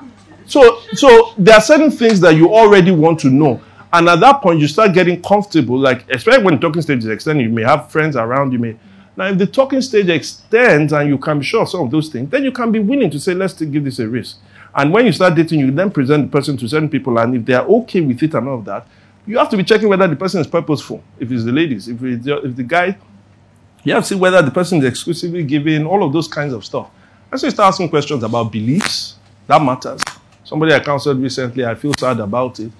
[0.46, 3.60] So, so there are certain things that you already want to know.
[3.92, 5.78] And at that point, you start getting comfortable.
[5.78, 8.76] Like, especially when the talking stage is extended, you may have friends around, you may,
[9.16, 12.08] Now, if the talking stage extends and you can be sure of some of those
[12.08, 14.38] things, then you can be willing to say, let's give this a risk.
[14.74, 17.44] And when you start dating, you then present the person to certain people, and if
[17.44, 18.86] they are okay with it and all of that,
[19.26, 21.02] you have to be checking whether the person is purposeful.
[21.18, 22.96] If it's the ladies, if, it's, if the guy,
[23.88, 26.64] you have to see whether the person is exclusively giving, all of those kinds of
[26.64, 26.90] stuff.
[27.30, 29.16] And so you start asking questions about beliefs.
[29.46, 30.00] That matters.
[30.44, 32.70] Somebody I counseled recently, I feel sad about it.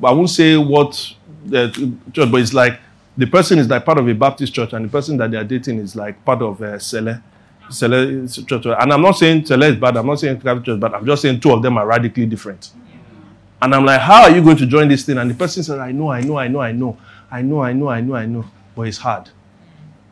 [0.00, 1.68] But I won't say what the
[2.12, 2.80] church, but it's like
[3.16, 5.44] the person is like part of a Baptist church, and the person that they are
[5.44, 7.22] dating is like part of a uh, Cele.
[7.70, 8.66] Cele church.
[8.66, 11.22] And I'm not saying Cele is bad, I'm not saying Catholic church, but I'm just
[11.22, 12.70] saying two of them are radically different.
[13.62, 15.16] And I'm like, how are you going to join this thing?
[15.16, 16.98] And the person said, I know, I know, I know, I know,
[17.30, 18.44] I know, I know, I know, I know.
[18.76, 19.30] But it's hard.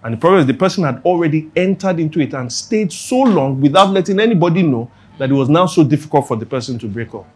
[0.04, 3.60] And the problem is the person had already entered into it and stayed so long
[3.60, 7.14] without letting anybody know that it was now so difficult for the person to break
[7.14, 7.26] up.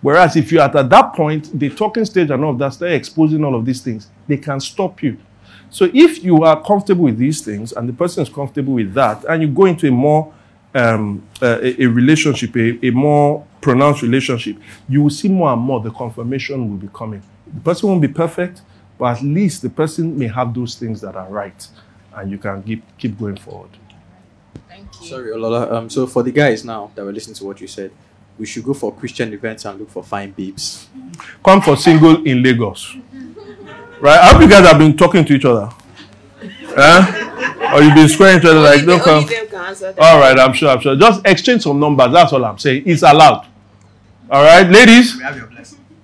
[0.00, 2.92] Whereas if you're at, at that point, the talking stage and all of that, start
[2.92, 5.16] exposing all of these things, they can stop you.
[5.70, 9.24] So if you are comfortable with these things and the person is comfortable with that,
[9.28, 10.32] and you go into a more
[10.74, 14.58] um, uh, a, relationship, a, a, more pronounced relationship,
[14.88, 17.22] you will see more and more the confirmation will be coming.
[17.52, 18.60] The person won't be perfect,
[18.98, 21.66] but at least the person may have those things that are right,
[22.16, 23.70] and you can keep keep going forward.
[24.68, 25.06] Thank you.
[25.06, 25.70] Sorry, Olola.
[25.72, 27.90] Um, so for the guys now that were listening to what you said,
[28.38, 30.88] we should go for Christian events and look for fine babes.
[31.44, 32.96] Come for single in Lagos.
[34.00, 34.18] Right?
[34.18, 35.70] I hope you guys have been talking to each other.
[36.76, 37.72] Eh?
[37.74, 39.24] Or you've been squaring each other like, don't come.
[39.98, 40.96] All right, I'm sure, I'm sure.
[40.96, 42.12] Just exchange some numbers.
[42.12, 42.82] That's all I'm saying.
[42.86, 43.46] It's allowed.
[44.30, 45.20] All right, ladies.
[45.20, 45.36] Have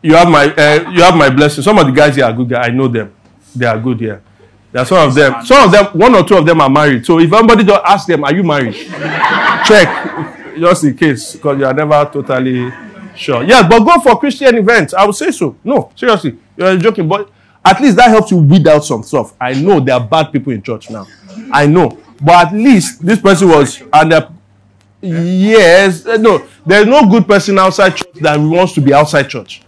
[0.03, 1.63] you have my uh, you have my blessing.
[1.63, 2.67] Some of the guys here are good guys.
[2.67, 3.15] I know them.
[3.55, 4.23] They are good here.
[4.73, 5.45] There are some of them.
[5.45, 7.05] Some of them, one or two of them are married.
[7.05, 8.75] So if anybody just ask them, "Are you married?"
[9.67, 12.73] Check just in case, because you are never totally
[13.15, 13.43] sure.
[13.43, 14.95] Yeah, but go for Christian events.
[14.95, 15.57] I would say so.
[15.63, 17.31] No, seriously, you're joking, but
[17.65, 19.35] at least that helps you weed out some stuff.
[19.41, 21.07] I know there are bad people in church now.
[21.53, 23.83] I know, but at least this person was.
[23.93, 24.31] Uh,
[25.01, 29.63] yes, uh, no, there's no good person outside church that wants to be outside church.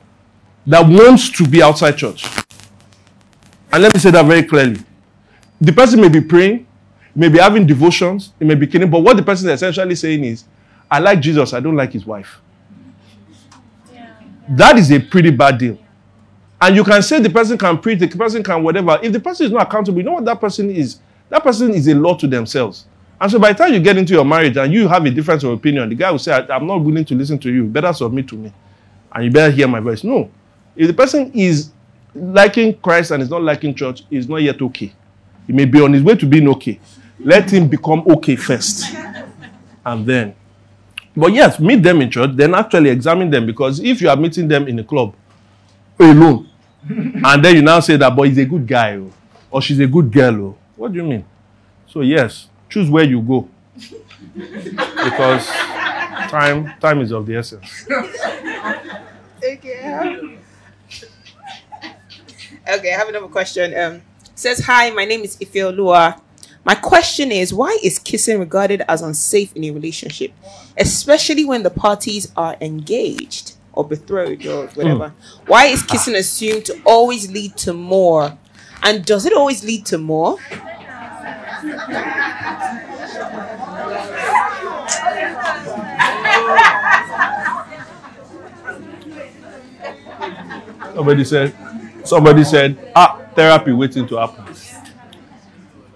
[0.67, 2.25] That wants to be outside church.
[3.73, 4.81] And let me say that very clearly.
[5.65, 6.67] The person may be praying,
[7.15, 10.23] may be having devotions, he may be killing, but what the person is essentially saying
[10.23, 10.45] is,
[10.91, 12.39] I like Jesus, I don't like his wife.
[13.93, 14.15] Yeah.
[14.51, 15.79] That is a pretty bad deal.
[16.61, 18.99] And you can say the person can preach, the person can whatever.
[19.03, 20.99] If the person is not accountable, you know what that person is?
[21.31, 22.87] That person is a law to themselves.
[23.19, 25.45] And so by the time you get into your marriage and you have a difference
[25.45, 27.65] of opinion, the guy will say, I'm not willing to listen to you.
[27.65, 28.53] Better submit to me.
[29.13, 30.05] And you better hear my voice.
[30.05, 30.31] No.
[30.77, 31.71] If the person is
[32.15, 34.93] liking Christ and is not liking church, is not yet okay.
[35.47, 36.81] He may be on his way to being okay.
[37.19, 38.95] Let him become okay first.
[39.85, 40.35] And then
[41.17, 44.49] but yes, meet them in church, then actually examine them because if you are meeting
[44.49, 45.15] them in a club
[45.99, 46.49] alone,
[46.89, 49.13] and then you now say that boy is a good guy oh,
[49.51, 51.25] or she's a good girl, oh, what do you mean?
[51.87, 53.49] So yes, choose where you go
[54.35, 55.47] because
[56.31, 57.87] time time is of the essence.
[59.39, 60.39] okay.
[62.67, 63.77] Okay, I have another question.
[63.79, 64.03] Um,
[64.35, 66.21] says hi, my name is Ife Lua.
[66.65, 70.33] My question is why is kissing regarded as unsafe in a relationship,
[70.77, 75.11] especially when the parties are engaged or betrothed or whatever?
[75.11, 75.49] Mm.
[75.49, 78.37] Why is kissing assumed to always lead to more?
[78.83, 80.39] And does it always lead to more?
[90.95, 91.55] Somebody said,
[92.05, 94.45] somebody said, ah, therapy waiting to happen.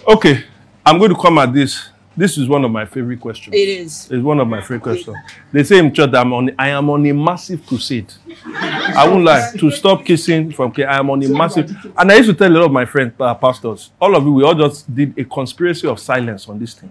[0.07, 0.45] Okay,
[0.85, 1.91] I'm going to come at this.
[2.17, 3.55] This is one of my favorite questions.
[3.55, 4.11] It is.
[4.11, 5.17] It's one of my favorite questions.
[5.53, 8.13] They say in church that I'm on, I am on a massive crusade.
[8.45, 9.53] I won't lie.
[9.57, 11.71] To stop kissing from I am on a massive.
[11.97, 14.33] And I used to tell a lot of my friends, uh, pastors, all of you,
[14.33, 16.91] we all just did a conspiracy of silence on this thing.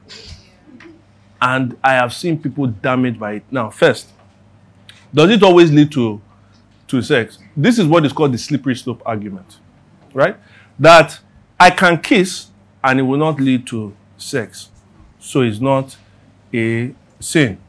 [1.42, 3.44] And I have seen people damaged by it.
[3.52, 4.14] Now, first,
[5.14, 6.22] does it always lead to,
[6.88, 7.40] to sex?
[7.56, 9.58] This is what is called the slippery slope argument,
[10.18, 10.36] right?
[10.80, 11.20] That
[11.60, 12.48] I can kiss
[12.84, 14.70] and it will not lead to sex.
[15.20, 15.96] So it's not
[16.54, 17.60] a sin.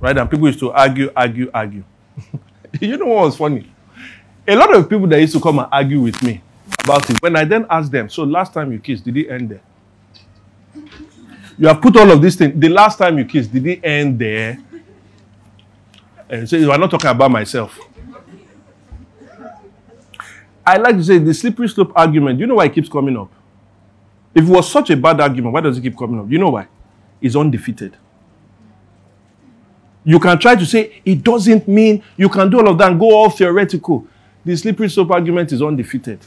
[0.00, 0.16] Right?
[0.16, 1.84] And people used to argue, argue, argue.
[2.80, 3.70] you know what was funny?
[4.48, 6.42] A lot of people that used to come and argue with me
[6.82, 9.50] about it, when I then asked them, so last time you kissed, did it end
[9.50, 9.62] there?
[11.58, 12.58] You have put all of these things.
[12.58, 14.58] The last time you kissed, did it end there?
[16.28, 17.78] And so you are not talking about myself.
[20.64, 22.38] I like to say the slippery slope argument.
[22.38, 23.32] You know why it keeps coming up?
[24.34, 26.30] If it was such a bad argument, why does it keep coming up?
[26.30, 26.66] You know why?
[27.20, 27.96] It's undefeated.
[30.04, 32.98] You can try to say it doesn't mean you can do all of that and
[32.98, 34.06] go all theoretical.
[34.44, 36.18] The slippery slope argument is undefeated.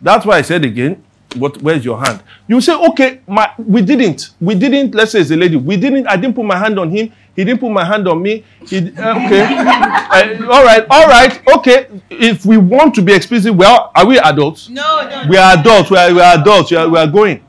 [0.00, 1.02] That's why I said again,
[1.36, 1.60] What?
[1.62, 2.22] Where's your hand?
[2.48, 4.30] You say, okay, my we didn't.
[4.40, 4.94] We didn't.
[4.94, 5.56] Let's say it's a lady.
[5.56, 6.06] We didn't.
[6.06, 7.12] I didn't put my hand on him.
[7.36, 8.44] He didn't put my hand on me.
[8.66, 8.96] He, okay.
[9.00, 10.86] all right.
[10.90, 11.40] All right.
[11.56, 11.86] Okay.
[12.10, 14.68] If we want to be explicit, well, are we adults?
[14.68, 15.26] No, no.
[15.28, 15.90] We are adults.
[15.90, 16.70] We are, we are adults.
[16.70, 17.44] We are, we are going.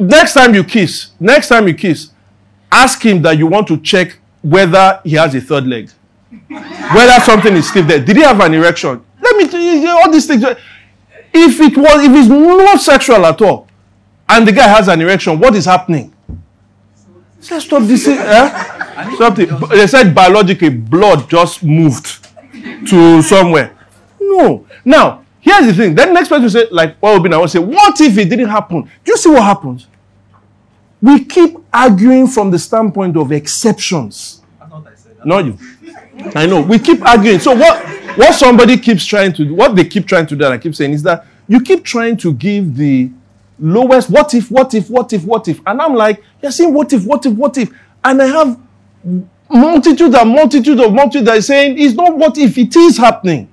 [0.00, 2.10] Next time you kiss, next time you kiss,
[2.70, 5.90] ask him that you want to check whether he has a third leg,
[6.48, 8.04] whether something is stiff there.
[8.04, 9.04] Did he have an erection?
[9.20, 10.42] Let me tell you all these things.
[10.42, 13.68] If it was, if it's not sexual at all,
[14.28, 16.13] and the guy has an erection, what is happening?
[17.44, 18.08] Say, stop this.
[18.08, 19.14] Eh?
[19.16, 19.50] Stop it.
[19.68, 22.26] They said biologically, blood just moved
[22.88, 23.76] to somewhere.
[24.18, 24.66] No.
[24.82, 25.94] Now, here's the thing.
[25.94, 27.44] Then next person say, like, what would be now?
[27.44, 28.82] Say, what if it didn't happen?
[29.04, 29.86] Do you see what happens?
[31.02, 34.40] We keep arguing from the standpoint of exceptions.
[35.22, 35.58] Not you.
[36.34, 36.62] I know.
[36.62, 37.40] We keep arguing.
[37.40, 37.84] So what
[38.16, 40.74] what somebody keeps trying to do, what they keep trying to do, and I keep
[40.74, 43.10] saying is that you keep trying to give the
[43.58, 45.60] lowest what if, what if, what if, what if.
[45.66, 47.70] And I'm like, you're saying what if, what if, what if.
[48.04, 48.58] And I have
[49.48, 53.48] multitude and multitude of multitude that is saying it's not what if it is happening.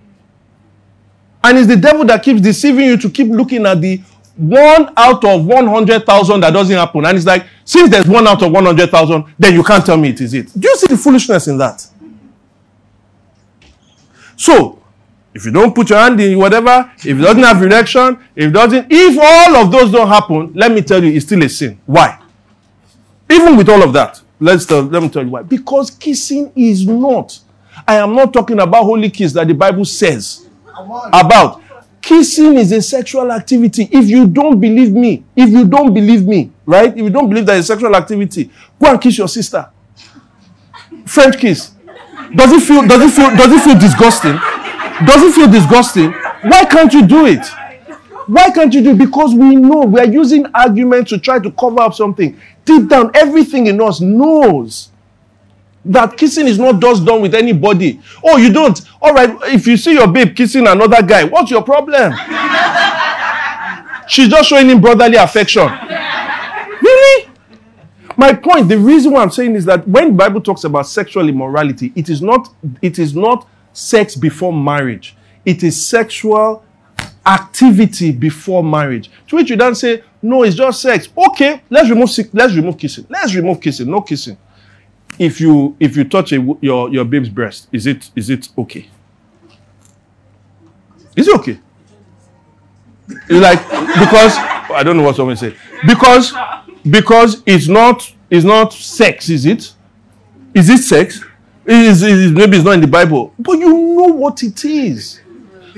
[1.44, 4.02] And it's the devil that keeps deceiving you to keep looking at the
[4.36, 7.06] one out of 100,000 that doesn't happen.
[7.06, 10.22] And it's like, since there's one out of 100,000, then you can't tell me it
[10.22, 10.52] is it.
[10.54, 11.86] Do you see the foolishness in that?
[14.36, 14.81] So,
[15.34, 18.52] if you don't put your hand in whatever, if it doesn't have erection, if it
[18.52, 21.80] doesn't, if all of those don't happen, let me tell you, it's still a sin.
[21.86, 22.20] Why?
[23.30, 25.44] Even with all of that, let's tell, let me tell you why.
[25.44, 27.40] Because kissing is not.
[27.88, 30.48] I am not talking about holy kiss that the Bible says
[31.14, 31.62] about.
[32.02, 33.88] Kissing is a sexual activity.
[33.92, 36.90] If you don't believe me, if you don't believe me, right?
[36.92, 38.50] If you don't believe that it's sexual activity,
[38.82, 39.70] go and kiss your sister.
[41.06, 41.72] French kiss.
[42.36, 44.40] Does it feel does it feel does it feel disgusting?
[45.06, 46.12] Does it feel disgusting?
[46.44, 47.46] Why can't you do it?
[48.28, 48.98] Why can't you do it?
[48.98, 52.40] Because we know we are using arguments to try to cover up something.
[52.66, 54.90] Deep down, everything in us knows
[55.84, 58.00] that kissing is not just done with anybody.
[58.24, 58.80] Oh, you don't.
[59.02, 62.14] All right, if you see your babe kissing another guy, what's your problem?
[64.08, 65.68] She's just showing him brotherly affection.
[66.82, 67.30] Really?
[68.18, 71.92] My point, the reason why I'm saying is that when Bible talks about sexual immorality,
[71.96, 75.16] it is not it is not sex before marriage.
[75.46, 76.64] It is sexual
[77.26, 79.10] activity before marriage.
[79.28, 81.10] To which you then say, no, it's just sex.
[81.18, 83.06] Okay, let's remove let's remove kissing.
[83.10, 83.90] Let's remove kissing.
[83.90, 84.38] No kissing.
[85.18, 88.88] If you if you touch a, your your babe's breast, is it is it okay?
[91.16, 91.60] Is it okay?
[93.08, 93.60] It's like
[94.00, 94.38] because
[94.72, 95.56] I don't know what someone said.
[95.86, 96.34] because
[96.90, 99.74] because it's not it's not sex, is it?
[100.54, 101.24] Is it sex?
[101.66, 105.22] Is maybe it's not in the Bible, but you know what it is.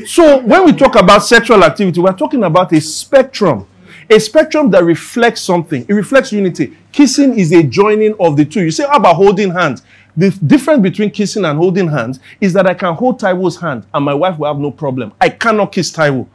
[0.06, 3.68] So when we talk about sexual activity, we're talking about a spectrum,
[4.10, 5.86] a spectrum that reflects something.
[5.88, 6.78] It reflects unity.
[6.92, 8.64] Kissing is a joining of the two.
[8.64, 9.84] You say, how about holding hands?
[10.16, 14.06] The difference between kissing and holding hands is that I can hold Taiwo's hand and
[14.06, 15.12] my wife will have no problem.
[15.20, 16.28] I cannot kiss Taiwo.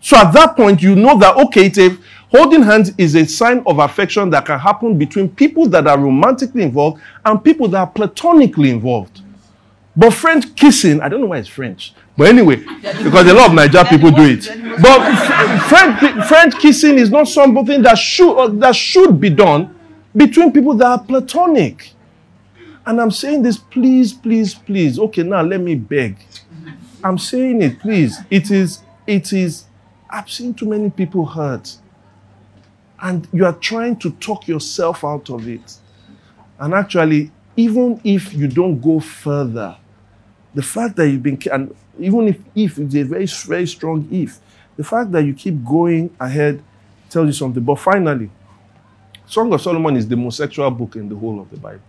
[0.00, 2.04] So at that point, you know that, okay, Dave,
[2.34, 6.62] holding hands is a sign of affection that can happen between people that are romantically
[6.64, 9.20] involved and people that are platonically involved.
[9.96, 11.94] But French kissing, I don't know why it's French.
[12.16, 14.48] But anyway, because a lot of Niger people do it.
[14.82, 19.78] But French, French kissing is not something that should, uh, that should be done
[20.16, 21.92] between people that are platonic.
[22.84, 24.98] And I'm saying this, please, please, please.
[24.98, 26.16] Okay, now let me beg.
[27.04, 28.18] I'm saying it, please.
[28.28, 29.66] It is, it is
[30.10, 31.76] I've seen too many people hurt.
[33.00, 35.78] And you are trying to talk yourself out of it.
[36.58, 39.76] And actually, even if you don't go further,
[40.54, 44.38] the fact that you've been, and even if if it's a very, very strong if,
[44.76, 46.62] the fact that you keep going ahead
[47.10, 47.62] tells you something.
[47.62, 48.30] But finally,
[49.26, 51.82] Song of Solomon is the most sexual book in the whole of the Bible.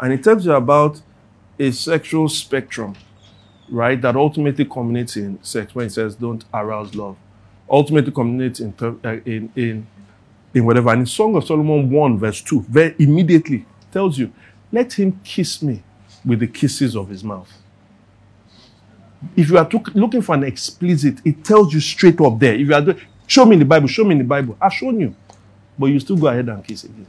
[0.00, 1.00] And it tells you about
[1.58, 2.94] a sexual spectrum,
[3.68, 7.16] right, that ultimately culminates in sex when it says, don't arouse love
[7.70, 9.86] ultimately culminates in, uh, in, in,
[10.58, 10.90] in whatever.
[10.90, 14.32] And in Song of Solomon 1, verse 2, very immediately tells you,
[14.70, 15.82] let him kiss me
[16.24, 17.50] with the kisses of his mouth.
[19.34, 22.54] If you are to, looking for an explicit, it tells you straight up there.
[22.54, 24.56] If you are doing, show me in the Bible, show me in the Bible.
[24.60, 25.14] I've shown you.
[25.78, 27.06] But you still go ahead and kiss again.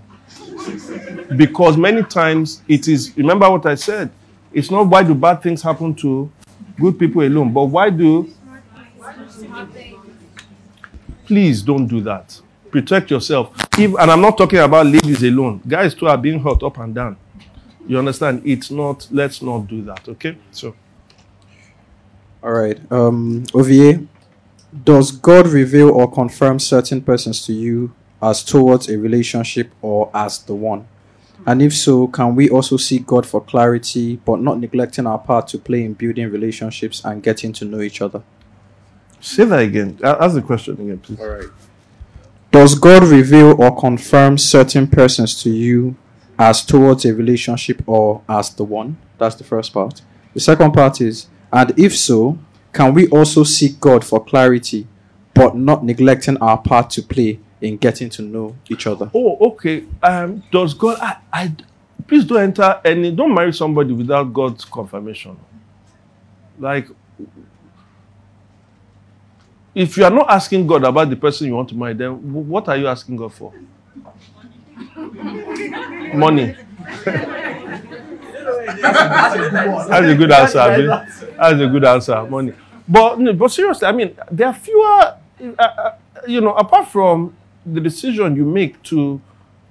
[1.35, 4.11] because many times it is, remember what I said,
[4.53, 6.31] it's not why do bad things happen to
[6.79, 8.31] good people alone, but why do
[11.25, 12.41] Please don't do that.
[12.71, 13.51] Protect yourself.
[13.77, 15.61] If, and I'm not talking about ladies alone.
[15.67, 17.17] Guys too are being hurt up and down.
[17.87, 18.41] You understand?
[18.45, 20.37] It's not, let's not do that, okay?
[20.51, 20.75] So.
[22.43, 22.79] All right.
[22.91, 24.07] Um, Ovie,
[24.83, 27.91] Does God reveal or confirm certain persons to you
[28.21, 30.87] as towards a relationship or as the one?
[31.47, 35.47] And if so, can we also seek God for clarity, but not neglecting our part
[35.49, 38.21] to play in building relationships and getting to know each other?
[39.21, 39.97] Say that again.
[40.03, 41.19] A- Ask the question again, please.
[41.19, 41.47] All right.
[42.51, 45.95] Does God reveal or confirm certain persons to you
[46.37, 48.97] as towards a relationship or as the one?
[49.19, 50.01] That's the first part.
[50.33, 52.39] The second part is, and if so,
[52.73, 54.87] can we also seek God for clarity,
[55.33, 59.11] but not neglecting our part to play in getting to know each other?
[59.13, 59.85] Oh, okay.
[60.01, 60.97] Um, does God?
[60.99, 61.55] I, I,
[62.07, 63.11] please don't enter any.
[63.11, 65.37] Don't marry somebody without God's confirmation.
[66.57, 66.87] Like,
[69.79, 72.11] if you are not asking God about the person you want to marry, then
[72.49, 73.53] what are you asking God for?
[76.13, 76.53] Money.
[78.81, 80.59] That's a good answer.
[80.59, 80.85] Abi.
[80.85, 82.23] That's a good answer.
[82.23, 82.53] Money.
[82.87, 85.15] But but seriously, I mean, there are fewer.
[85.39, 85.95] Uh, uh,
[86.27, 87.33] you know, apart from
[87.65, 89.21] the decision you make to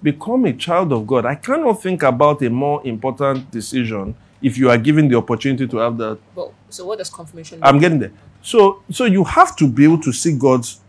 [0.03, 4.71] become a child of God, I cannot think about a more important decision if you
[4.71, 6.19] are given the opportunity to have that.
[6.35, 7.59] But so what does confirmation?
[7.63, 8.13] I'm getting there.
[8.43, 10.81] So, so you have to be able to seek God's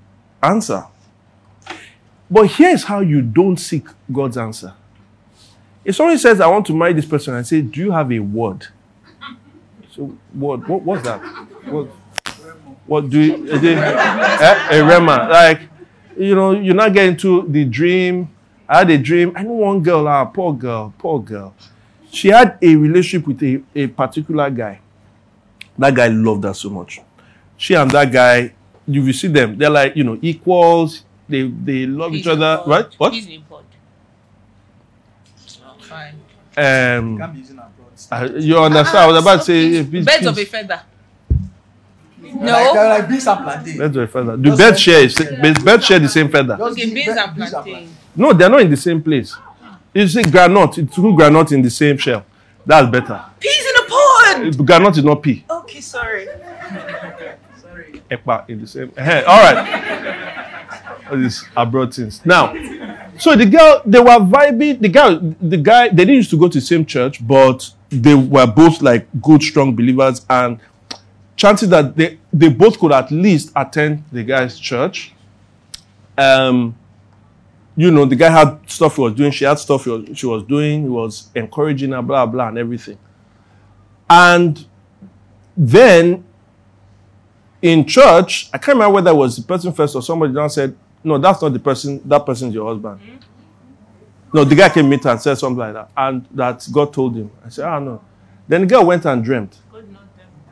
[0.41, 0.85] answer.
[2.29, 4.73] But here's how you don't seek God's answer.
[5.83, 8.19] If somebody says, "I want to marry this person," I say, "Do you have a
[8.19, 8.67] word?"
[9.91, 10.67] So, word.
[10.67, 10.83] What?
[10.83, 11.19] What's that?
[11.65, 11.87] What?
[12.85, 13.51] What do you?
[13.51, 15.29] Eh, a rhema?
[15.29, 15.61] Like,
[16.17, 18.29] you know, you're not getting to the dream.
[18.67, 19.31] I had a dream.
[19.35, 21.55] I know one girl, ah, poor girl, poor girl.
[22.11, 24.79] She had a relationship with a, a particular guy.
[25.77, 26.99] That guy loved her so much.
[27.59, 28.53] She and that guy,
[28.87, 29.57] you will see them.
[29.57, 31.03] They're like, you know, equals.
[31.27, 32.87] They they love each other, right?
[32.97, 33.13] What?
[33.13, 33.65] He's in pod.
[35.81, 36.15] Fine.
[36.57, 37.21] Um,
[38.11, 38.97] uh, you understand?
[38.97, 40.81] I was about to say, eh, peace, Birds of a feather.
[42.21, 42.73] No.
[42.73, 43.77] they're like beans and plantain.
[43.77, 44.37] Birds of a feather.
[44.37, 45.03] Do birds share?
[45.03, 45.15] is-
[45.63, 46.55] Birds share the same feather?
[46.57, 47.89] Just Okay, give beans and beans plantain.
[48.15, 49.35] No, they're not in the same place.
[49.93, 50.77] You see, granite.
[50.77, 52.23] It's two granite in the same shell.
[52.65, 53.21] That's better.
[53.39, 54.65] Peas in a pod.
[54.65, 55.43] Granite is not pea.
[55.49, 56.27] Okay, sorry.
[58.09, 58.91] Ekpa in the same.
[58.97, 61.07] All right.
[61.09, 62.23] All these abroad things.
[62.25, 62.53] Now,
[63.17, 64.79] so the girl, they were vibing.
[64.79, 68.15] The girl, the guy, they didn't used to go to the same church, but they
[68.15, 70.59] were both like good, strong believers, and
[71.35, 75.13] chances that they they both could at least attend the guy's church.
[76.17, 76.75] Um,
[77.75, 79.31] you know, the guy had stuff he was doing.
[79.31, 80.83] She had stuff was, she was doing.
[80.83, 82.97] He was encouraging her, blah blah, and everything.
[84.09, 84.65] And
[85.57, 86.23] then
[87.61, 90.75] in church, I can't remember whether it was the person first or somebody down said,
[91.03, 92.99] No, that's not the person, that person's your husband.
[94.33, 95.89] No, the guy came meet her and said something like that.
[95.97, 97.31] And that God told him.
[97.45, 98.01] I said, Ah, no.
[98.47, 99.57] Then the girl went and dreamt.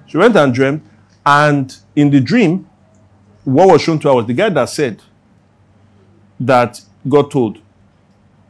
[0.08, 0.84] She went and dreamt,
[1.26, 2.70] and in the dream,
[3.44, 5.02] what was shown to her was the guy that said
[6.40, 7.60] that God told.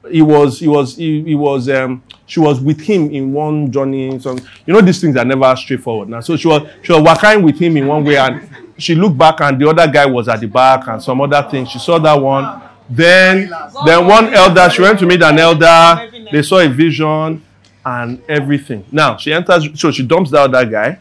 [0.09, 4.19] He was, he was, he, he was, um, she was with him in one journey.
[4.19, 6.09] Some, you know, these things are never straightforward.
[6.09, 9.17] Now, so she was, she was walking with him in one way, and she looked
[9.17, 11.69] back, and the other guy was at the back, and some other things.
[11.69, 12.61] She saw that one.
[12.89, 13.51] Then,
[13.85, 16.09] then one elder, she went to meet an elder.
[16.31, 17.43] They saw a vision
[17.85, 18.85] and everything.
[18.91, 20.99] Now she enters, so she dumps the other guy.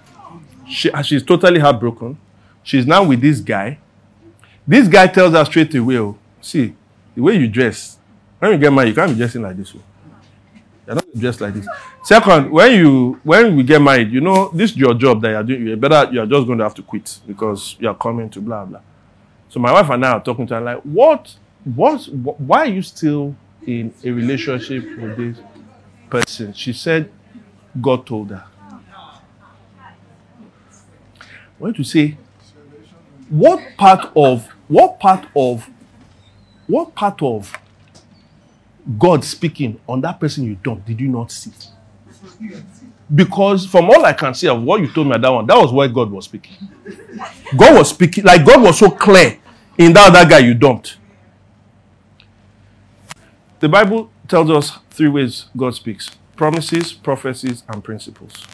[0.69, 2.17] She, she's totally heartbroken.
[2.63, 3.79] She's now with this guy.
[4.67, 6.75] This guy tells her straight away, oh, see,
[7.15, 7.96] the way you dress,
[8.39, 9.72] when you get married, you can't be dressing like this.
[9.76, 9.82] oh.
[10.87, 11.66] You're not dressed like this.
[12.05, 15.43] Second, when you when we get married, you know this is your job that you're
[15.43, 15.66] doing.
[15.66, 18.41] You're better you are just going to have to quit because you are coming to
[18.41, 18.80] blah blah.
[19.49, 21.34] So my wife and I are talking to her like, what,
[21.64, 23.34] what, wh- why are you still
[23.66, 25.45] in a relationship with this
[26.11, 26.53] person?
[26.53, 27.11] She said,
[27.80, 28.45] God told her.
[31.20, 31.26] I
[31.59, 32.16] want to say,
[33.28, 35.68] what part of what part of
[36.66, 37.53] what part of
[38.99, 41.53] God speaking on that person you don't did you not see?
[43.12, 45.57] Because from all I can see of what you told me at that one, that
[45.57, 46.57] was where God was speaking.
[47.57, 49.39] God was speaking, like God was so clear
[49.78, 50.99] in that other guy you dumped.
[53.61, 58.45] The Bible tells us three ways God speaks promises, prophecies, and principles.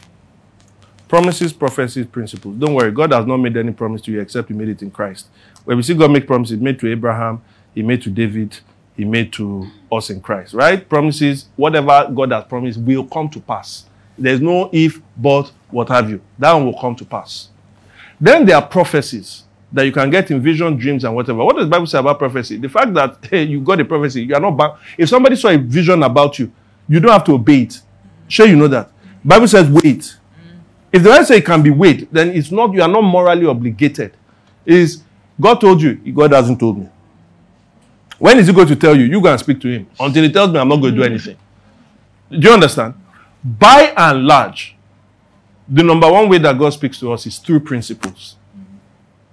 [1.09, 2.55] Promises, prophecies, principles.
[2.57, 4.89] Don't worry, God has not made any promise to you except He made it in
[4.89, 5.27] Christ.
[5.65, 7.41] When we see God make promises, He made to Abraham,
[7.75, 8.59] He made to David,
[8.95, 10.87] He made to us in Christ, right?
[10.87, 13.85] Promises, whatever God has promised will come to pass.
[14.17, 16.21] There's no if, but, what have you.
[16.37, 17.49] That one will come to pass.
[18.21, 21.43] Then there are prophecies that you can get in vision, dreams, and whatever.
[21.43, 22.57] What does the Bible say about prophecy?
[22.57, 24.79] The fact that hey, you got a prophecy, you are not bound.
[24.97, 26.51] If somebody saw a vision about you,
[26.87, 27.81] you don't have to obey it.
[28.27, 28.91] Sure, you know that.
[29.25, 30.17] Bible says wait.
[30.91, 32.71] If the Bible says it can be wait, then it's not.
[32.73, 34.15] You are not morally obligated.
[34.65, 35.01] Is
[35.41, 36.87] God told you, God hasn't told me.
[38.23, 39.03] When is he going to tell you?
[39.03, 39.85] You go and speak to him.
[39.99, 41.11] Until he tells me I'm not going to do hmm.
[41.11, 41.37] anything.
[42.31, 42.93] Do you understand?
[43.43, 44.77] By and large,
[45.67, 48.37] the number one way that God speaks to us is through principles.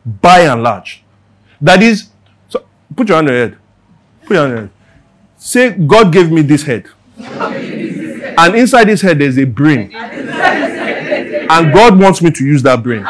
[0.05, 1.05] By and large.
[1.61, 2.09] That is,
[2.49, 2.64] so
[2.97, 3.59] put your hand on your head.
[4.22, 4.70] Put your hand on your head.
[5.36, 6.86] Say, God gave me this head.
[7.16, 9.95] And inside this head, there's a brain.
[9.95, 13.05] And God wants me to use that brain.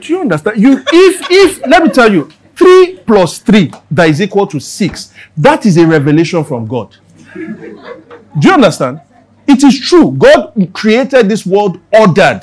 [0.00, 0.62] Do you understand?
[0.62, 5.12] You if if let me tell you, three plus three that is equal to six.
[5.36, 6.96] That is a revelation from God.
[7.34, 9.00] Do you understand?
[9.46, 10.12] It is true.
[10.12, 12.42] God created this world ordered.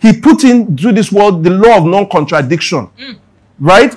[0.00, 2.88] He put into this world the law of non-contradiction.
[2.98, 3.18] Mm.
[3.58, 3.94] Right?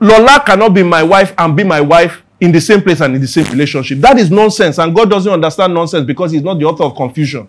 [0.00, 3.20] Lola cannot be my wife and be my wife in the same place and in
[3.20, 3.98] the same relationship.
[3.98, 4.78] That is nonsense.
[4.78, 7.48] And God doesn't understand nonsense because He's not the author of confusion.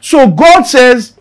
[0.00, 1.13] So God says,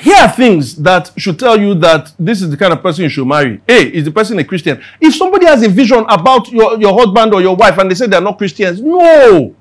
[0.00, 3.08] here are things that should tell you that this is the kind of person you
[3.08, 3.60] should marry.
[3.68, 4.82] A, is the person a Christian?
[5.00, 8.06] If somebody has a vision about your, your husband or your wife and they say
[8.06, 9.54] they're not Christians, no.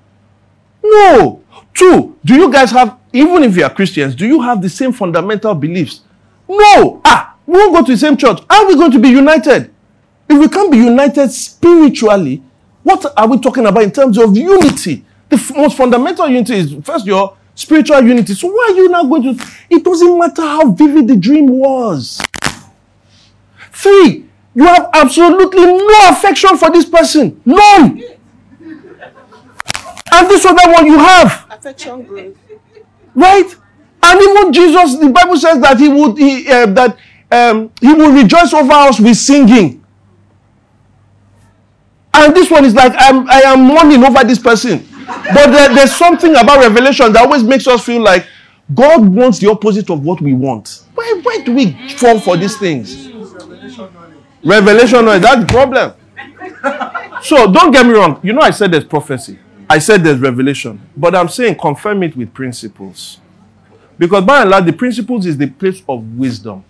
[0.84, 1.44] No.
[1.74, 4.92] Two, do you guys have, even if you are Christians, do you have the same
[4.92, 6.02] fundamental beliefs?
[6.48, 7.02] No.
[7.06, 8.40] Ah, we won't go to the same church.
[8.50, 9.72] Are we going to be united?
[10.30, 12.42] If we can't be united spiritually,
[12.82, 15.06] what are we talking about in terms of unity?
[15.30, 18.34] The f- most fundamental unity is first your spiritual unity.
[18.34, 19.45] So why are you not going to?
[19.70, 22.22] It doesn't matter how vivid the dream was.
[23.72, 24.26] Three,
[24.56, 27.41] you have absolutely no affection for this person.
[27.45, 28.04] None.
[30.16, 31.47] And this other one you have.
[31.49, 32.38] Affection growth.
[33.16, 33.56] Right?
[34.04, 36.97] And even Jesus, the Bible says that he would he, uh, that
[37.32, 39.84] um, he will rejoice over us with singing.
[42.14, 44.88] And this one is like I'm, I am mourning over this person.
[45.06, 48.26] But there, there's something about revelation that always makes us feel like
[48.74, 50.84] God wants the opposite of what we want.
[50.95, 53.10] Why, why do we fall for these things?
[54.43, 55.93] Revelation knowledge, that's the problem.
[57.24, 58.20] So don't get me wrong.
[58.24, 59.39] You know, I said there's prophecy,
[59.70, 63.20] I said there's revelation, but I'm saying confirm it with principles.
[63.97, 66.64] Because by and large, the principles is the place of wisdom,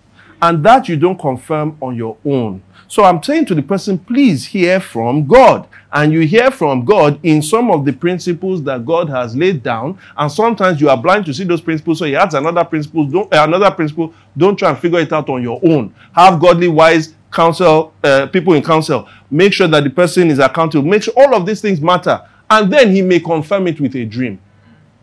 [0.44, 2.62] and that you don't confirm on your own.
[2.86, 5.66] So I'm saying to the person, please hear from God.
[5.90, 9.98] And you hear from God in some of the principles that God has laid down.
[10.18, 11.98] And sometimes you are blind to see those principles.
[11.98, 13.06] So he adds another principle.
[13.06, 14.12] Don't, uh, another principle.
[14.36, 15.94] Don't try and figure it out on your own.
[16.12, 19.08] Have godly, wise counsel, uh, people in counsel.
[19.30, 20.86] Make sure that the person is accountable.
[20.86, 22.20] Make sure all of these things matter.
[22.50, 24.38] And then he may confirm it with a dream.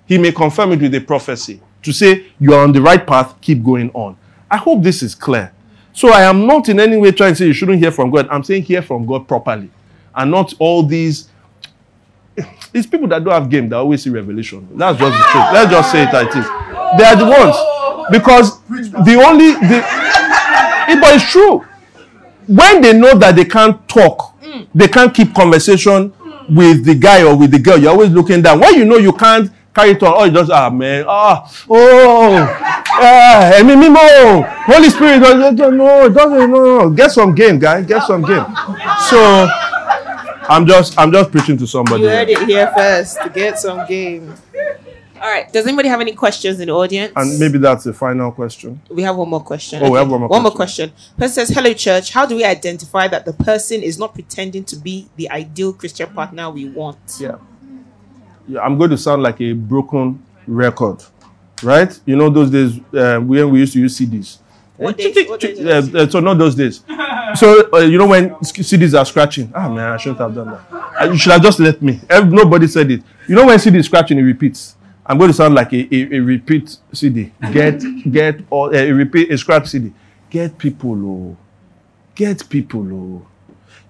[0.06, 3.42] He may confirm it with a prophecy to say you are on the right path,
[3.42, 4.18] keep going on.
[4.52, 5.54] I hope this is clear.
[5.94, 8.28] So I am not in any way trying to say you shouldn't hear from God.
[8.30, 9.70] I'm saying hear from God properly.
[10.14, 11.30] And not all these.
[12.74, 14.68] It's people that don't have game that always see revelation.
[14.78, 15.46] That's just the truth.
[15.54, 16.46] Let's just say it like this.
[16.98, 17.56] They are the ones.
[18.12, 18.62] Because
[19.06, 19.84] the only the
[21.00, 21.66] but it's true.
[22.48, 24.36] When they know that they can't talk,
[24.74, 26.14] they can't keep conversation
[26.50, 28.60] with the guy or with the girl, you're always looking down.
[28.60, 32.81] When you know you can't carry it on, oh, you just ah man, ah, oh,
[33.00, 37.82] Ah, Ẹ̀mí mímọ́, Holy Spirit, no, no, no, doesn't, no, no, get some game, guy,
[37.82, 38.46] get some game.
[39.10, 39.48] So,
[40.50, 42.04] I'm just, I'm just preaching to somebody.
[42.04, 44.34] You heard it here first to get some game.
[45.22, 45.52] All right.
[45.54, 47.14] Does anybody have any questions in the audience?
[47.16, 48.82] And maybe that's the final question.
[48.90, 49.82] we have one more question.
[49.84, 50.92] Oh, we have one more One more question.
[51.16, 52.12] Person says, "Hello, church.
[52.12, 56.10] How do we identify that the person is not pretending to be the ideal Christian
[56.10, 57.36] partner we want?" Yeah.
[58.48, 58.62] yeah.
[58.62, 61.04] I'm going to sound like a broken record,
[61.64, 62.00] right?
[62.06, 64.40] You know those days uh, when we used to use CDs.
[64.78, 65.30] What days?
[65.30, 66.84] What days Uh, uh, so not those days.
[67.34, 69.50] So uh, you know when CDs are scratching.
[69.56, 71.12] Ah man, I shouldn't have done that.
[71.12, 72.02] You should have just let me.
[72.10, 73.04] Nobody said it.
[73.26, 74.76] You know when CD is scratching, it repeats.
[75.06, 77.32] I'm going to sound like a, a, a repeat CD.
[77.54, 77.82] Get
[78.12, 79.94] get all a repeat a scratch CD.
[80.30, 81.38] Get people, oh,
[82.16, 83.28] get people, oh.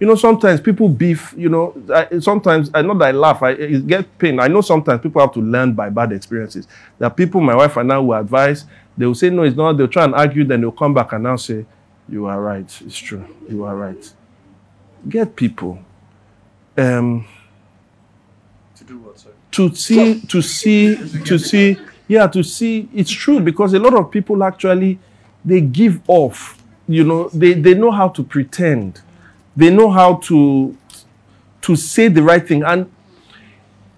[0.02, 1.32] You know, sometimes people beef.
[1.38, 3.44] You know, I, sometimes I know that I laugh.
[3.44, 4.40] I, I get pain.
[4.40, 6.68] I know sometimes people have to learn by bad experiences.
[6.98, 8.66] There are people, my wife and I, will advise.
[8.98, 9.78] They will say no, it's not.
[9.78, 10.44] They'll try and argue.
[10.44, 11.68] Then they'll come back and now say,
[12.10, 12.82] "You are right.
[12.82, 13.24] It's true.
[13.48, 14.14] You are right."
[15.08, 15.78] Get people.
[16.76, 17.28] Um,
[18.78, 19.30] To do what, sir?
[19.52, 20.96] to see to see
[21.26, 21.78] to see
[22.08, 24.98] yeah to see it's true because a lot of people actually
[25.46, 29.02] they give off you know they they know how to pretend
[29.56, 30.76] they know how to
[31.62, 32.64] to say the right thing.
[32.64, 32.92] And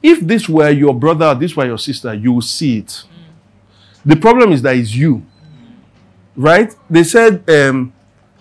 [0.01, 2.87] if this were your brother this were your sister you will see it.
[2.87, 3.05] Mm.
[4.05, 5.75] The problem is that it's you mm.
[6.35, 6.73] right?
[6.89, 7.93] They said um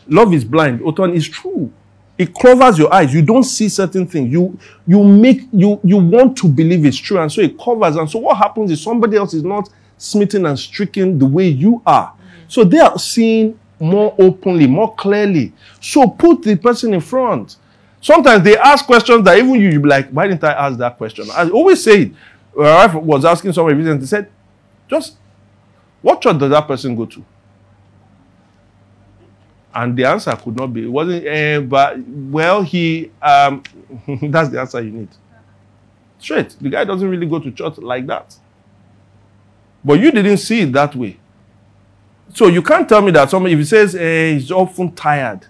[0.06, 0.80] love is blind.
[0.80, 1.72] Oton is true.
[2.18, 3.14] It covers your eyes.
[3.14, 4.32] You don't see certain things.
[4.32, 7.96] You you make you you want to believe it's true and so it covers.
[7.96, 11.80] And so what happens is somebody else is not smitten and stricken the way you
[11.86, 12.12] are.
[12.12, 12.18] Mm.
[12.48, 15.52] So they are seeing more openly, more clearly.
[15.80, 17.56] So put the person in front.
[18.00, 20.96] Sometimes they ask questions that even you, you be like, why didn't I ask that
[20.96, 21.26] question?
[21.32, 22.12] I always say it.
[22.54, 24.30] My wife was asking somebody recently, they said,
[24.88, 25.16] just
[26.00, 27.24] what church does that person go to?
[29.74, 33.62] And the answer could not be, it wasn't, eh, but, well, he, um,
[34.22, 35.08] that's the answer you need.
[36.18, 36.56] Straight.
[36.60, 38.36] The guy doesn't really go to church like that.
[39.84, 41.18] But you didn't see it that way.
[42.34, 45.46] So you can't tell me that somebody, if he says eh, he's often tired,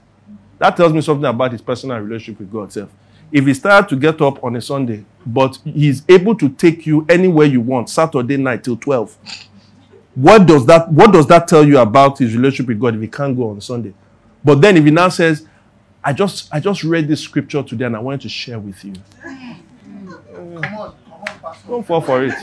[0.59, 2.91] that tells me something about his personal relationship with God self.
[3.30, 7.07] If he's tired to get up on a Sunday, but he's able to take you
[7.09, 9.16] anywhere you want, Saturday night till 12,
[10.14, 13.09] what does that what does that tell you about his relationship with God if he
[13.09, 13.95] can't go on Sunday?
[14.45, 15.47] But then if he now says,
[16.05, 18.93] I just I just read this scripture today and I wanted to share with you.
[19.22, 20.95] Come on, come on,
[21.41, 21.68] Pastor.
[21.68, 22.35] Don't fall for it.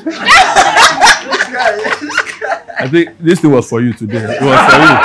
[2.80, 4.24] I think this thing was for you today.
[4.24, 4.96] It was for you.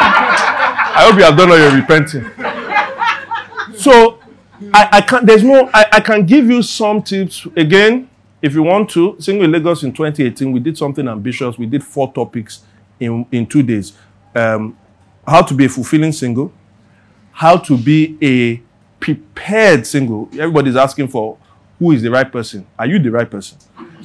[0.97, 2.31] I hope you have done all your repenting.
[3.77, 4.21] So
[4.73, 8.09] I, I can there's no I, I can give you some tips again
[8.41, 9.17] if you want to.
[9.19, 11.59] Single in Lagos in 2018, we did something ambitious.
[11.59, 12.63] We did four topics
[13.01, 13.95] in, in two days.
[14.35, 14.77] Um,
[15.27, 16.53] how to be a fulfilling single,
[17.33, 18.63] how to be a
[19.01, 20.29] prepared single.
[20.33, 21.39] Everybody's asking for
[21.79, 22.67] who is the right person.
[22.79, 23.59] Are you the right person?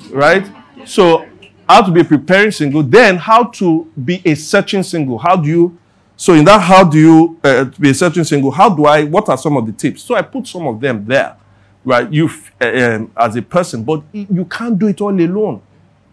[0.09, 0.49] Right?
[0.85, 1.27] So,
[1.69, 5.19] how to be a preparing single, then how to be a searching single.
[5.19, 5.77] How do you,
[6.17, 8.49] so in that, how do you uh, be a searching single?
[8.49, 10.01] How do I, what are some of the tips?
[10.01, 11.37] So, I put some of them there,
[11.85, 12.11] right?
[12.11, 12.27] You,
[12.59, 15.61] uh, um, as a person, but you can't do it all alone.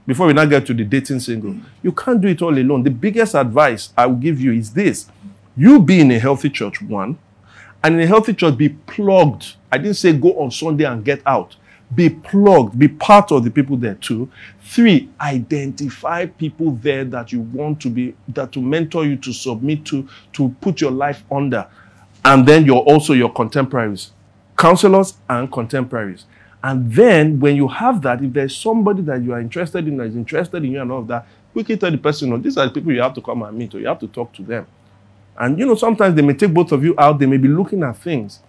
[0.06, 2.82] Before we now get to the dating single, you can't do it all alone.
[2.82, 5.08] The biggest advice I will give you is this
[5.56, 7.16] you be in a healthy church, one,
[7.82, 9.54] and in a healthy church, be plugged.
[9.72, 11.56] I didn't say go on Sunday and get out.
[11.94, 14.30] Be plugged, be part of the people there too.
[14.60, 19.84] Three, identify people there that you want to be, that to mentor you, to submit
[19.86, 21.68] to, to put your life under.
[22.24, 24.10] And then you're also your contemporaries,
[24.58, 26.24] counselors and contemporaries.
[26.62, 30.08] And then when you have that, if there's somebody that you are interested in that
[30.08, 32.66] is interested in you and all of that, quickly tell the person, no, these are
[32.66, 34.66] the people you have to come and meet or you have to talk to them.
[35.38, 37.82] And you know, sometimes they may take both of you out, they may be looking
[37.84, 38.40] at things.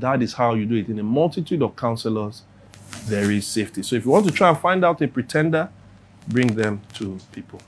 [0.00, 0.88] That is how you do it.
[0.88, 2.42] In a multitude of counselors,
[3.06, 3.82] there is safety.
[3.82, 5.68] So if you want to try and find out a pretender,
[6.26, 7.60] bring them to people.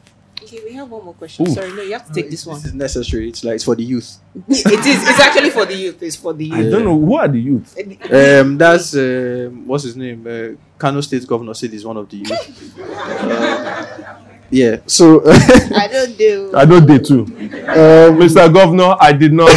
[0.43, 1.47] Okay, we have one more question.
[1.47, 1.53] Ooh.
[1.53, 2.57] Sorry, no, you have to take this one.
[2.57, 3.29] This is necessary.
[3.29, 4.19] It's like it's for the youth.
[4.49, 5.09] it is.
[5.09, 6.03] It's actually for the youth.
[6.03, 6.55] It's for the youth.
[6.67, 7.77] I don't know who are the youth.
[8.11, 10.27] Um, that's uh, what's his name?
[10.27, 12.81] Uh, Kano State Governor said he's one of the youth.
[12.81, 14.17] Uh,
[14.51, 14.79] yeah.
[14.87, 16.53] So I don't do.
[16.57, 17.23] I don't do too.
[17.23, 18.53] um, Mr.
[18.53, 19.51] Governor, I did not.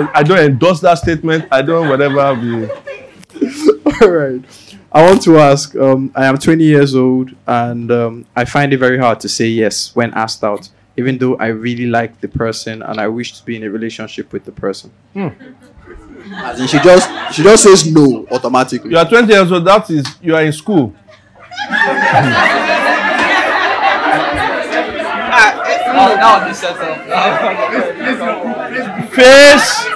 [0.00, 0.10] Please.
[0.14, 1.46] I, I don't endorse that statement.
[1.50, 2.34] I don't whatever.
[2.36, 2.68] Be,
[4.02, 4.42] All right.
[4.90, 5.76] I want to ask.
[5.76, 9.46] Um, I am 20 years old, and um, I find it very hard to say
[9.46, 13.44] yes when asked out, even though I really like the person and I wish to
[13.44, 14.90] be in a relationship with the person.
[16.34, 18.90] As in, she just she just says no automatically.
[18.90, 19.64] you are 20 years old.
[19.64, 20.94] That is, you are in school.
[25.98, 26.98] Now, now this setup.
[29.18, 29.86] Face.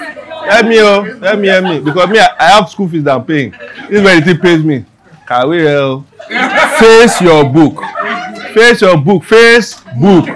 [0.50, 1.18] Help me, oh.
[1.20, 1.80] Help me, help me.
[1.80, 3.50] Because me, I, have school fees that I'm paying.
[3.52, 4.84] This is where thing pays me.
[5.26, 6.04] Kawe, oh.
[6.80, 7.82] Face your book.
[8.52, 9.24] Face your book.
[9.24, 10.26] Face book.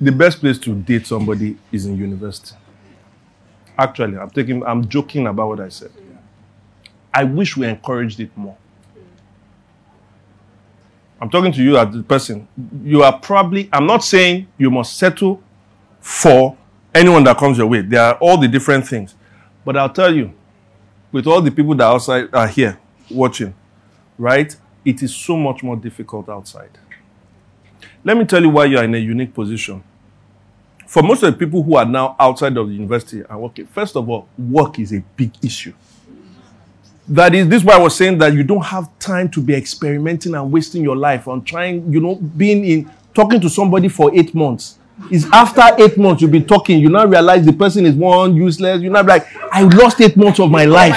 [0.00, 2.56] The best place to date somebody is in university.
[3.78, 5.90] Actually, I'm taking, I'm joking about what I said.
[7.12, 8.56] I wish we encouraged it more.
[11.24, 12.46] I'm talking to you as the person.
[12.84, 15.42] You are probably, I'm not saying you must settle
[15.98, 16.54] for
[16.94, 17.80] anyone that comes your way.
[17.80, 19.14] There are all the different things.
[19.64, 20.34] But I'll tell you,
[21.10, 22.78] with all the people that outside are here
[23.10, 23.54] watching,
[24.18, 24.54] right?
[24.84, 26.76] It is so much more difficult outside.
[28.04, 29.82] Let me tell you why you are in a unique position.
[30.86, 33.96] For most of the people who are now outside of the university and working, first
[33.96, 35.72] of all, work is a big issue.
[37.08, 39.54] That is, this is why I was saying that you don't have time to be
[39.54, 44.14] experimenting and wasting your life on trying, you know, being in talking to somebody for
[44.14, 44.78] eight months.
[45.10, 48.80] It's after eight months you'll be talking, you now realize the person is one useless.
[48.80, 50.94] You now be like, I lost eight months of my life.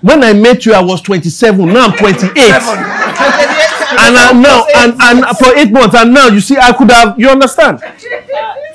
[0.00, 1.66] When I met you, I was 27.
[1.66, 2.30] Now I'm 28.
[2.30, 7.20] and I, now, and, and for eight months, and now you see, I could have.
[7.20, 7.80] You understand?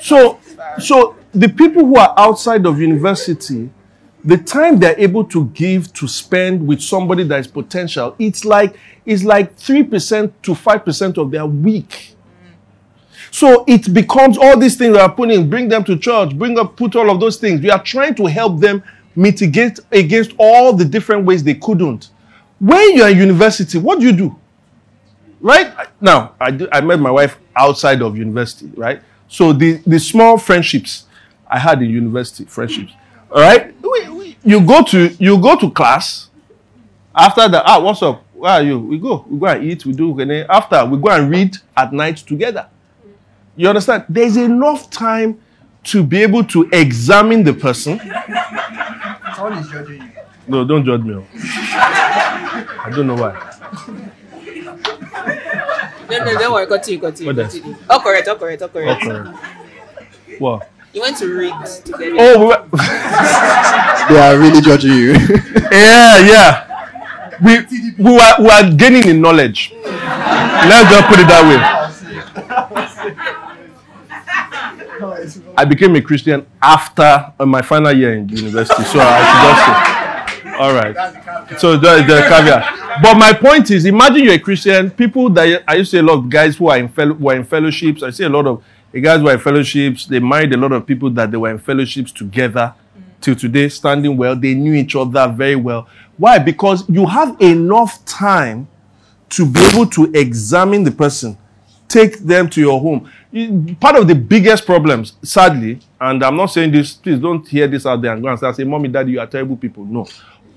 [0.00, 0.38] So,
[0.78, 3.70] so the people who are outside of university,
[4.26, 8.76] the time they're able to give to spend with somebody that is potential, it's like
[9.04, 12.14] it's like three percent to five percent of their week.
[13.30, 16.76] So it becomes all these things that are putting, bring them to church, bring up,
[16.76, 17.60] put all of those things.
[17.60, 18.82] We are trying to help them
[19.14, 22.10] mitigate against all the different ways they couldn't.
[22.58, 24.36] When you are in university, what do you do?
[25.40, 30.38] right now I, I met my wife outside of university right so the the small
[30.38, 31.04] friendships
[31.46, 32.92] i had in university friendships
[33.30, 33.74] all right
[34.46, 36.30] you go to you go to class
[37.14, 39.92] after that ah what's up where are you we go we go and eat we
[39.92, 42.68] do and then after we go and read at night together
[43.56, 45.38] you understand there's enough time
[45.82, 47.98] to be able to examine the person
[49.34, 50.08] Someone is judging you.
[50.46, 51.24] no don't judge me oh.
[51.34, 53.52] i don't know why
[56.08, 56.66] No, no, don't worry.
[56.68, 57.32] Continue, continue.
[57.34, 57.54] What else?
[57.54, 57.76] continue.
[57.90, 59.02] Oh, correct, oh, correct, oh, correct.
[59.04, 61.52] okay what You went to read
[61.84, 62.16] together.
[62.18, 62.64] oh we were-
[64.08, 65.12] They are really judging you.
[65.70, 66.50] Yeah, yeah.
[67.44, 67.58] We
[67.98, 69.74] we were we are gaining in knowledge.
[69.84, 71.60] Let's just put it that way.
[75.58, 77.02] I became a Christian after
[77.38, 80.94] uh, my final year in university, so I should just say, all right.
[80.94, 81.60] That's the caveat.
[81.60, 83.02] So there is the caveat.
[83.02, 84.90] But my point is, imagine you're a Christian.
[84.90, 87.28] People that I used to see a lot of guys who are in fellow, who
[87.28, 88.02] are in fellowships.
[88.02, 88.62] I see a lot of
[88.92, 90.06] the guys were in fellowships.
[90.06, 92.74] They married a lot of people that they were in fellowships together
[93.20, 94.36] till today, standing well.
[94.36, 95.88] They knew each other very well.
[96.16, 96.38] Why?
[96.38, 98.68] Because you have enough time
[99.30, 101.36] to be able to examine the person,
[101.88, 103.10] take them to your home.
[103.80, 107.84] Part of the biggest problems, sadly, and I'm not saying this, please don't hear this
[107.84, 109.84] out there and go and say, Mommy, Daddy, you are terrible people.
[109.84, 110.06] No.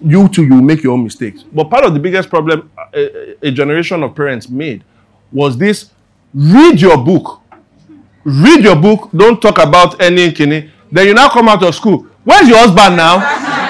[0.01, 1.43] You too, you make your own mistakes.
[1.43, 4.83] But part of the biggest problem uh, a, a generation of parents made
[5.31, 5.91] was this
[6.33, 7.41] read your book.
[8.25, 10.71] Read your book, don't talk about any kidney.
[10.91, 12.05] Then you now come out of school.
[12.23, 13.45] Where's your husband now?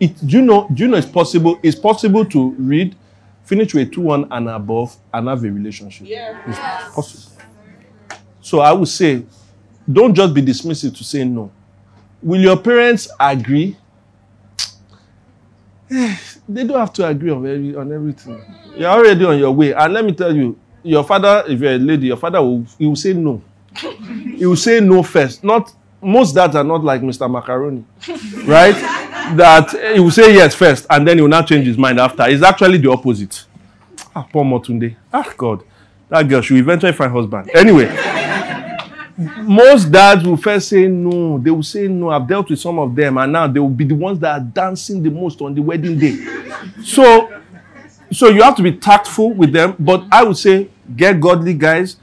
[0.00, 2.96] it do you know do you know it's possible it's possible to read
[3.44, 6.40] finish with 2-1 and above and have a relationship Yeah.
[6.46, 7.36] it's possible
[8.40, 9.22] so i would say
[9.90, 11.50] don't just be dismissive to say no
[12.22, 13.76] will your parents agree
[16.48, 18.40] they don't have to agree on, every, on everything.
[18.76, 19.72] You're already on your way.
[19.72, 22.86] And let me tell you your father if you're a lady your father will he
[22.86, 23.42] will say no.
[24.36, 25.42] He will say no first.
[25.42, 27.84] Not most dads are not like mr macaroni
[28.46, 28.74] right?
[29.36, 32.24] That he will say yes first and then he will not change his mind after.
[32.28, 33.44] It's actually the opposite.
[34.14, 34.94] Ah poor motunde.
[35.12, 35.62] Ah god.
[36.08, 37.50] That girl should eventually find husband.
[37.54, 37.86] Anyway
[39.42, 41.38] most dads will first say no.
[41.38, 42.10] They will say no.
[42.10, 44.44] I've dealt with some of them and now they will be the ones that are
[44.44, 46.16] dancing the most on the wedding day.
[46.82, 47.40] So
[48.12, 49.76] so you have to be tactful with them.
[49.78, 51.96] But i would say get godly guys.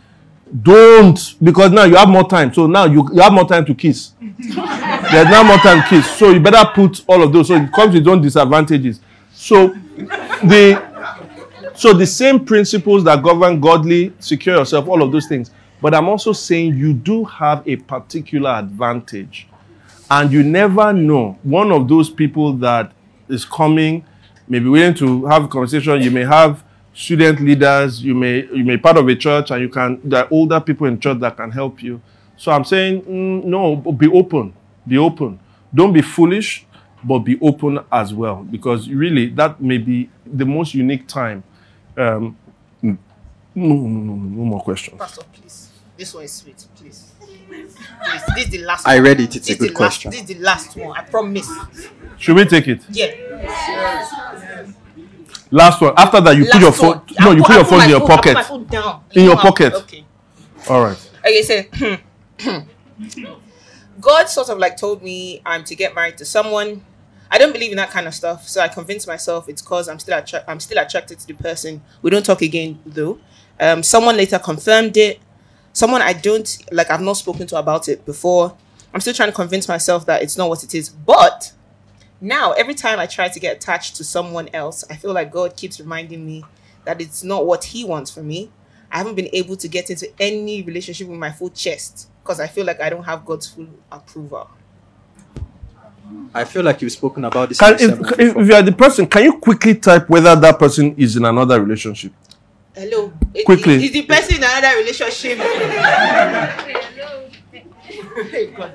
[0.62, 2.54] Don't because now you have more time.
[2.54, 4.12] So now you, you have more time to kiss.
[4.22, 6.10] There's now more time to kiss.
[6.18, 7.48] So you better put all of those.
[7.48, 9.02] So it comes with own disadvantages.
[9.34, 9.70] So
[10.44, 10.86] the
[11.76, 15.52] so the same principles that govern godly secure yourself all of those things
[15.82, 19.48] but i'm also saying you do have a particular advantage.
[20.10, 21.38] And you never know.
[21.44, 22.94] One of those people that
[23.28, 24.06] is coming
[24.48, 26.02] may be willing to have a conversation.
[26.02, 26.64] You may have
[26.94, 28.02] student leaders.
[28.04, 30.88] You may you may part of a church and you can there are older people
[30.88, 32.02] in church that can help you.
[32.38, 34.54] So i'm saying mm, no be open.
[34.88, 35.40] Be open.
[35.74, 36.66] Don't be foolish
[37.04, 38.44] but be open as well.
[38.44, 41.44] Because really that may be the most unique time.
[41.98, 42.38] Um
[42.82, 42.98] no
[43.56, 44.98] no no no no more questions.
[44.98, 45.24] Pastor.
[45.98, 47.12] This one is sweet, please.
[47.50, 47.76] Please,
[48.36, 49.04] this is the last I one.
[49.06, 49.36] read it.
[49.36, 50.12] It's This a good the last- question.
[50.12, 50.96] This is the last one.
[50.98, 51.50] I promise.
[52.18, 53.08] should we take it Yeah.
[55.52, 57.02] last one after that you put your phone one.
[57.20, 59.02] no you put- put your phone in your phone- I put pocket my phone down.
[59.12, 59.74] In You your pocket.
[59.74, 60.04] Okay.
[60.70, 61.64] all right Okay, so
[64.00, 66.84] God sort of like told me I'm to get married to someone.
[67.30, 70.00] I don't believe in that kind of stuff, so I convinced myself it's because I'm
[70.00, 71.82] still attra- I'm still attracted to the person.
[72.02, 73.20] We don't talk again though.
[73.60, 75.20] Um, someone later confirmed it.
[75.78, 76.90] Someone I don't like.
[76.90, 78.58] I've not spoken to about it before.
[78.92, 80.90] I'm still trying to convince myself that it's not what it is.
[80.90, 81.54] But
[82.20, 85.56] now, every time I try to get attached to someone else, I feel like God
[85.56, 86.44] keeps reminding me
[86.86, 88.50] that it's not what He wants for me.
[88.92, 92.48] I haven't been able to get into any relationship with my full chest because I
[92.48, 94.50] feel like I don't have God's full approval.
[96.34, 97.60] I feel like you've spoken about this.
[97.60, 100.96] Can, if, if, if you are the person, can you quickly type whether that person
[100.96, 102.14] is in another relationship?
[102.74, 103.14] Hello.
[103.38, 103.76] Is- Quickly.
[103.76, 105.38] Is, is the person in another relationship?
[108.58, 108.74] God.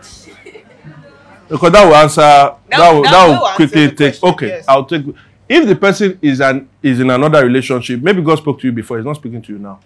[1.48, 2.20] Because that will answer.
[2.20, 2.58] That,
[2.92, 4.18] will, that that will will quickly take.
[4.20, 4.64] question, Okay, yes.
[4.68, 5.04] I'll take.
[5.48, 8.96] If the person is an is in another relationship, maybe God spoke to you before.
[8.98, 9.80] He's not speaking to you now.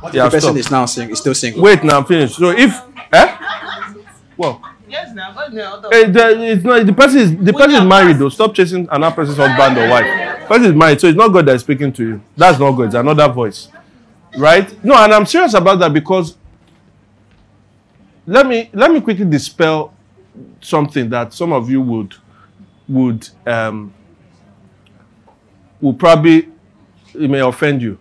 [0.00, 0.56] What if Yeah, the person stop.
[0.56, 1.62] is now single, is still single.
[1.62, 2.36] Wait, now I'm finished.
[2.36, 2.80] So if,
[3.12, 3.36] eh,
[4.36, 5.32] well, Yes, now.
[5.34, 5.80] but now.
[5.90, 8.18] eh, the, it's not the person is the person is married fast.
[8.20, 8.28] though.
[8.28, 10.46] Stop chasing another person's husband or wife.
[10.46, 12.20] Person is married, so it's not God that is speaking to you.
[12.36, 12.82] That's not God.
[12.84, 13.68] It's another voice,
[14.36, 14.84] right?
[14.84, 16.36] No, and I'm serious about that because
[18.26, 19.94] let me let me quickly dispel
[20.60, 22.14] something that some of you would
[22.88, 23.92] would um,
[25.80, 26.48] will probably
[27.14, 27.98] it may offend you,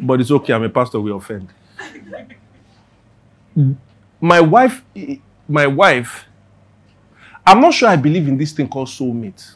[0.00, 0.52] but it's okay.
[0.52, 1.00] I'm a pastor.
[1.00, 1.48] We offend.
[4.20, 4.82] My wife,
[5.48, 6.26] my wife.
[7.46, 9.54] I'm not sure I believe in this thing called soulmate.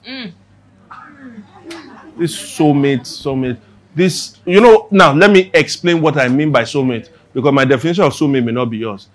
[2.17, 3.59] This soulmate, soulmate.
[3.95, 4.89] This, you know.
[4.91, 8.53] Now let me explain what I mean by soulmate because my definition of soulmate may
[8.53, 9.09] not be yours.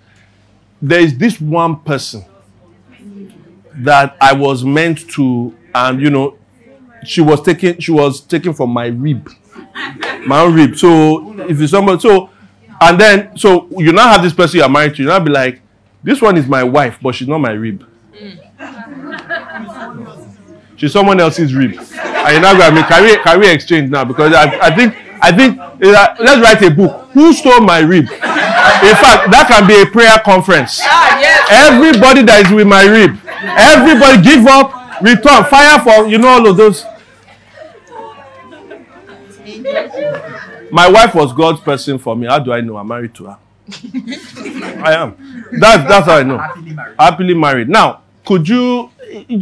[0.80, 2.24] There is this one person
[3.74, 6.38] that I was meant to, and you know,
[7.04, 9.30] she was taken, she was taken from my rib,
[10.26, 10.76] my own rib.
[10.76, 12.30] So if it's somebody, so
[12.80, 15.30] and then so you now have this person you are married to, you now be
[15.30, 15.60] like,
[16.02, 17.86] this one is my wife, but she's not my rib.
[18.14, 18.38] Mm.
[20.76, 21.78] She's someone else's rib.
[22.26, 24.04] And you now go, I mean, can we, can we exchange now?
[24.04, 27.08] Because I, I think, I think, uh, let's write a book.
[27.12, 28.04] Who stole my rib?
[28.04, 30.80] In fact, that can be a prayer conference.
[30.82, 31.48] Ah, yes.
[31.50, 36.46] Everybody that is with my rib, everybody give up, return, fire for, you know, all
[36.46, 36.84] of those.
[40.70, 42.26] My wife was God's person for me.
[42.26, 42.76] How do I know?
[42.76, 43.38] I'm married to her.
[44.82, 45.16] I am.
[45.52, 46.38] That's that's how I know.
[46.38, 46.94] Happily married.
[46.98, 47.68] Happily married.
[47.68, 48.89] Now, could you?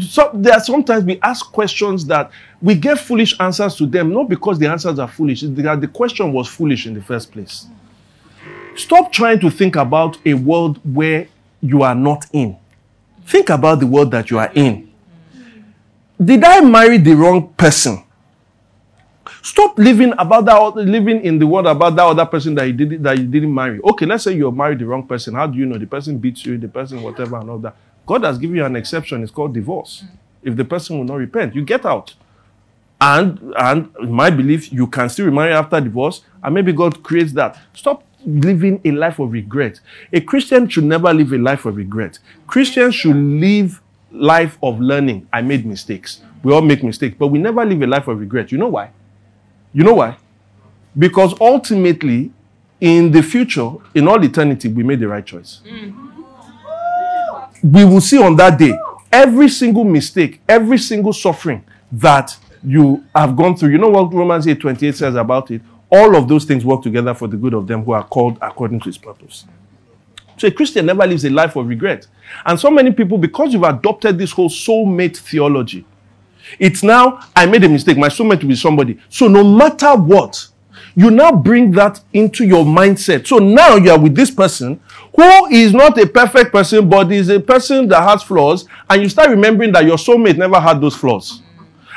[0.01, 4.29] So, there are sometimes we ask questions that we get foolish answers to them, not
[4.29, 7.67] because the answers are foolish, it's that the question was foolish in the first place.
[8.77, 11.29] Stop trying to think about a world where
[11.61, 12.57] you are not in.
[13.27, 14.91] Think about the world that you are in.
[16.23, 18.05] Did I marry the wrong person?
[19.43, 23.03] Stop living about that, living in the world about that other person that you didn't
[23.03, 23.81] that you didn't marry.
[23.83, 25.35] Okay, let's say you married the wrong person.
[25.35, 27.77] How do you know the person beats you, the person whatever and all that?
[28.09, 29.23] God has given you an exception.
[29.23, 30.03] It's called divorce.
[30.05, 30.09] Mm.
[30.43, 32.15] If the person will not repent, you get out.
[33.01, 37.33] And and in my belief, you can still remarry after divorce, and maybe God creates
[37.35, 37.59] that.
[37.75, 39.81] Stop living a life of regret.
[40.13, 42.19] A Christian should never live a life of regret.
[42.47, 43.81] Christians should live
[44.11, 45.29] life of learning.
[45.33, 46.23] I made mistakes.
[46.43, 48.51] We all make mistakes, but we never live a life of regret.
[48.51, 48.91] You know why?
[49.75, 50.17] You know why?
[50.97, 52.33] Because ultimately,
[52.81, 55.61] in the future, in all eternity, we made the right choice.
[55.65, 56.18] Mm-hmm.
[57.63, 58.77] We will see on that day
[59.13, 63.71] every single mistake, every single suffering that you have gone through.
[63.71, 65.63] You know what Romans 8 28 says about it?
[65.91, 68.81] All of those things work together for the good of them who are called according
[68.81, 69.47] to his purpose.
[70.37, 72.07] So a Christian never lives a life of regret.
[72.45, 75.85] And so many people, because you've adopted this whole soulmate theology,
[76.59, 77.99] it's now, I made a mistake.
[77.99, 78.99] My soulmate will be somebody.
[79.09, 80.49] So no matter what,
[80.95, 83.27] you now bring that into your mindset.
[83.27, 84.81] So now you are with this person
[85.15, 89.09] who is not a perfect person, but is a person that has flaws, and you
[89.09, 91.43] start remembering that your soulmate never had those flaws.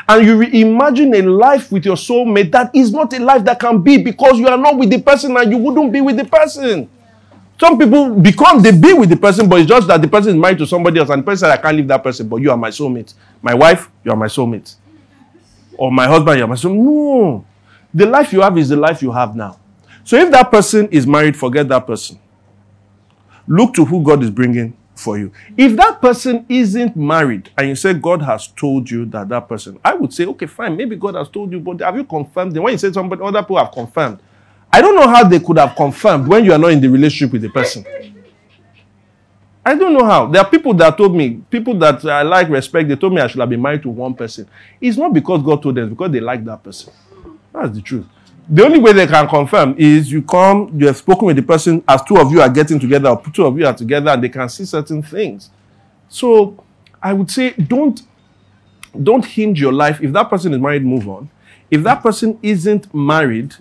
[0.07, 3.59] And you re- imagine a life with your soulmate that is not a life that
[3.59, 6.25] can be because you are not with the person and you wouldn't be with the
[6.25, 6.89] person.
[7.59, 10.35] Some people become they be with the person, but it's just that the person is
[10.35, 12.49] married to somebody else, and the person said, I can't leave that person, but you
[12.49, 13.13] are my soulmate.
[13.41, 14.75] My wife, you are my soulmate.
[15.77, 16.83] Or my husband, you are my soulmate.
[16.83, 17.45] No.
[17.93, 19.59] The life you have is the life you have now.
[20.03, 22.17] So if that person is married, forget that person.
[23.51, 25.33] Look to who God is bringing for you.
[25.57, 29.77] If that person isn't married and you say God has told you that that person,
[29.83, 32.61] I would say, okay, fine, maybe God has told you, but have you confirmed it?
[32.61, 34.19] When you say somebody, other people have confirmed.
[34.71, 37.33] I don't know how they could have confirmed when you are not in the relationship
[37.33, 37.83] with the person.
[39.65, 40.27] I don't know how.
[40.27, 43.27] There are people that told me, people that I like, respect, they told me I
[43.27, 44.47] should have been married to one person.
[44.79, 46.93] It's not because God told them, because they like that person.
[47.51, 48.05] That's the truth.
[48.49, 51.83] The only way they can confirm is you come, you have spoken with the person
[51.87, 54.29] as two of you are getting together, or two of you are together, and they
[54.29, 55.49] can see certain things.
[56.09, 56.63] So
[57.01, 58.01] I would say don't
[59.01, 60.01] don't hinge your life.
[60.01, 61.29] If that person is married, move on.
[61.69, 63.55] If that person isn't married,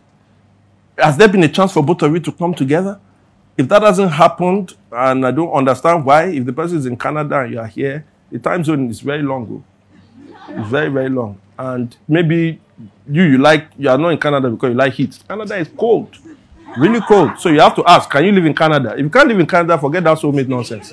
[0.98, 2.98] has there been a chance for both of you to come together?
[3.56, 7.40] If that hasn't happened, and I don't understand why, if the person is in Canada
[7.40, 9.46] and you are here, the time zone is very long.
[9.50, 9.64] oh.
[10.48, 11.40] It's very, very long.
[11.58, 12.60] And maybe
[13.08, 15.18] you you like you are not in Canada because you like heat.
[15.28, 16.16] Canada is cold.
[16.76, 17.38] Really cold.
[17.38, 18.92] So you have to ask, can you live in Canada?
[18.92, 20.92] If you can't live in Canada, forget that soulmate nonsense.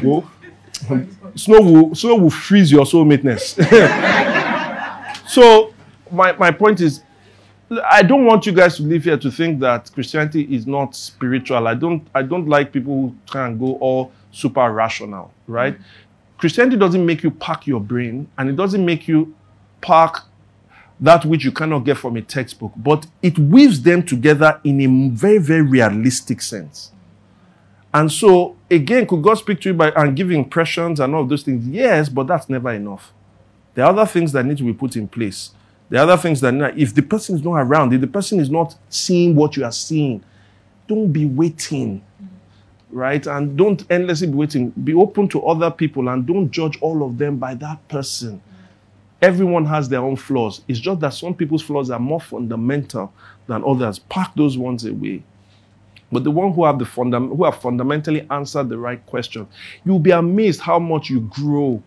[0.00, 0.28] Go.
[0.90, 1.06] Oh.
[1.36, 3.54] Snow will snow will freeze your soulmateness.
[5.28, 5.72] so
[6.10, 7.02] my, my point is
[7.88, 11.68] I don't want you guys to live here to think that Christianity is not spiritual.
[11.68, 15.78] I don't I don't like people who try and go all super rational, right?
[15.78, 15.84] Mm.
[16.36, 19.34] Christianity doesn't make you pack your brain and it doesn't make you
[19.82, 20.16] pack
[21.00, 24.86] that which you cannot get from a textbook, but it weaves them together in a
[25.10, 26.92] very, very realistic sense.
[27.92, 31.42] And so, again, could God speak to you by and give impressions and all those
[31.42, 31.66] things?
[31.66, 33.12] Yes, but that's never enough.
[33.74, 35.50] There are other things that need to be put in place.
[35.90, 38.48] There are other things that, if the person is not around, if the person is
[38.48, 40.24] not seeing what you are seeing,
[40.88, 42.02] don't be waiting.
[42.92, 43.26] right?
[43.26, 44.70] And don't endlessly be waiting.
[44.70, 48.40] Be open to other people and don't judge all of them by that person.
[49.22, 50.62] Everyone has their own flaws.
[50.66, 53.12] It's just that some people's flaws are more fundamental
[53.46, 54.00] than others.
[54.00, 55.22] Pack those ones away.
[56.10, 59.46] But the one who have the fundam- who have fundamentally answered the right question,
[59.84, 61.80] you'll be amazed how much you grow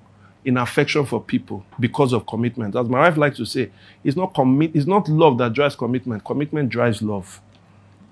[0.46, 2.76] in affection for people because of commitment.
[2.76, 3.70] As my wife likes to say,
[4.04, 6.24] it's not commit, it's not love that drives commitment.
[6.24, 7.42] Commitment drives love.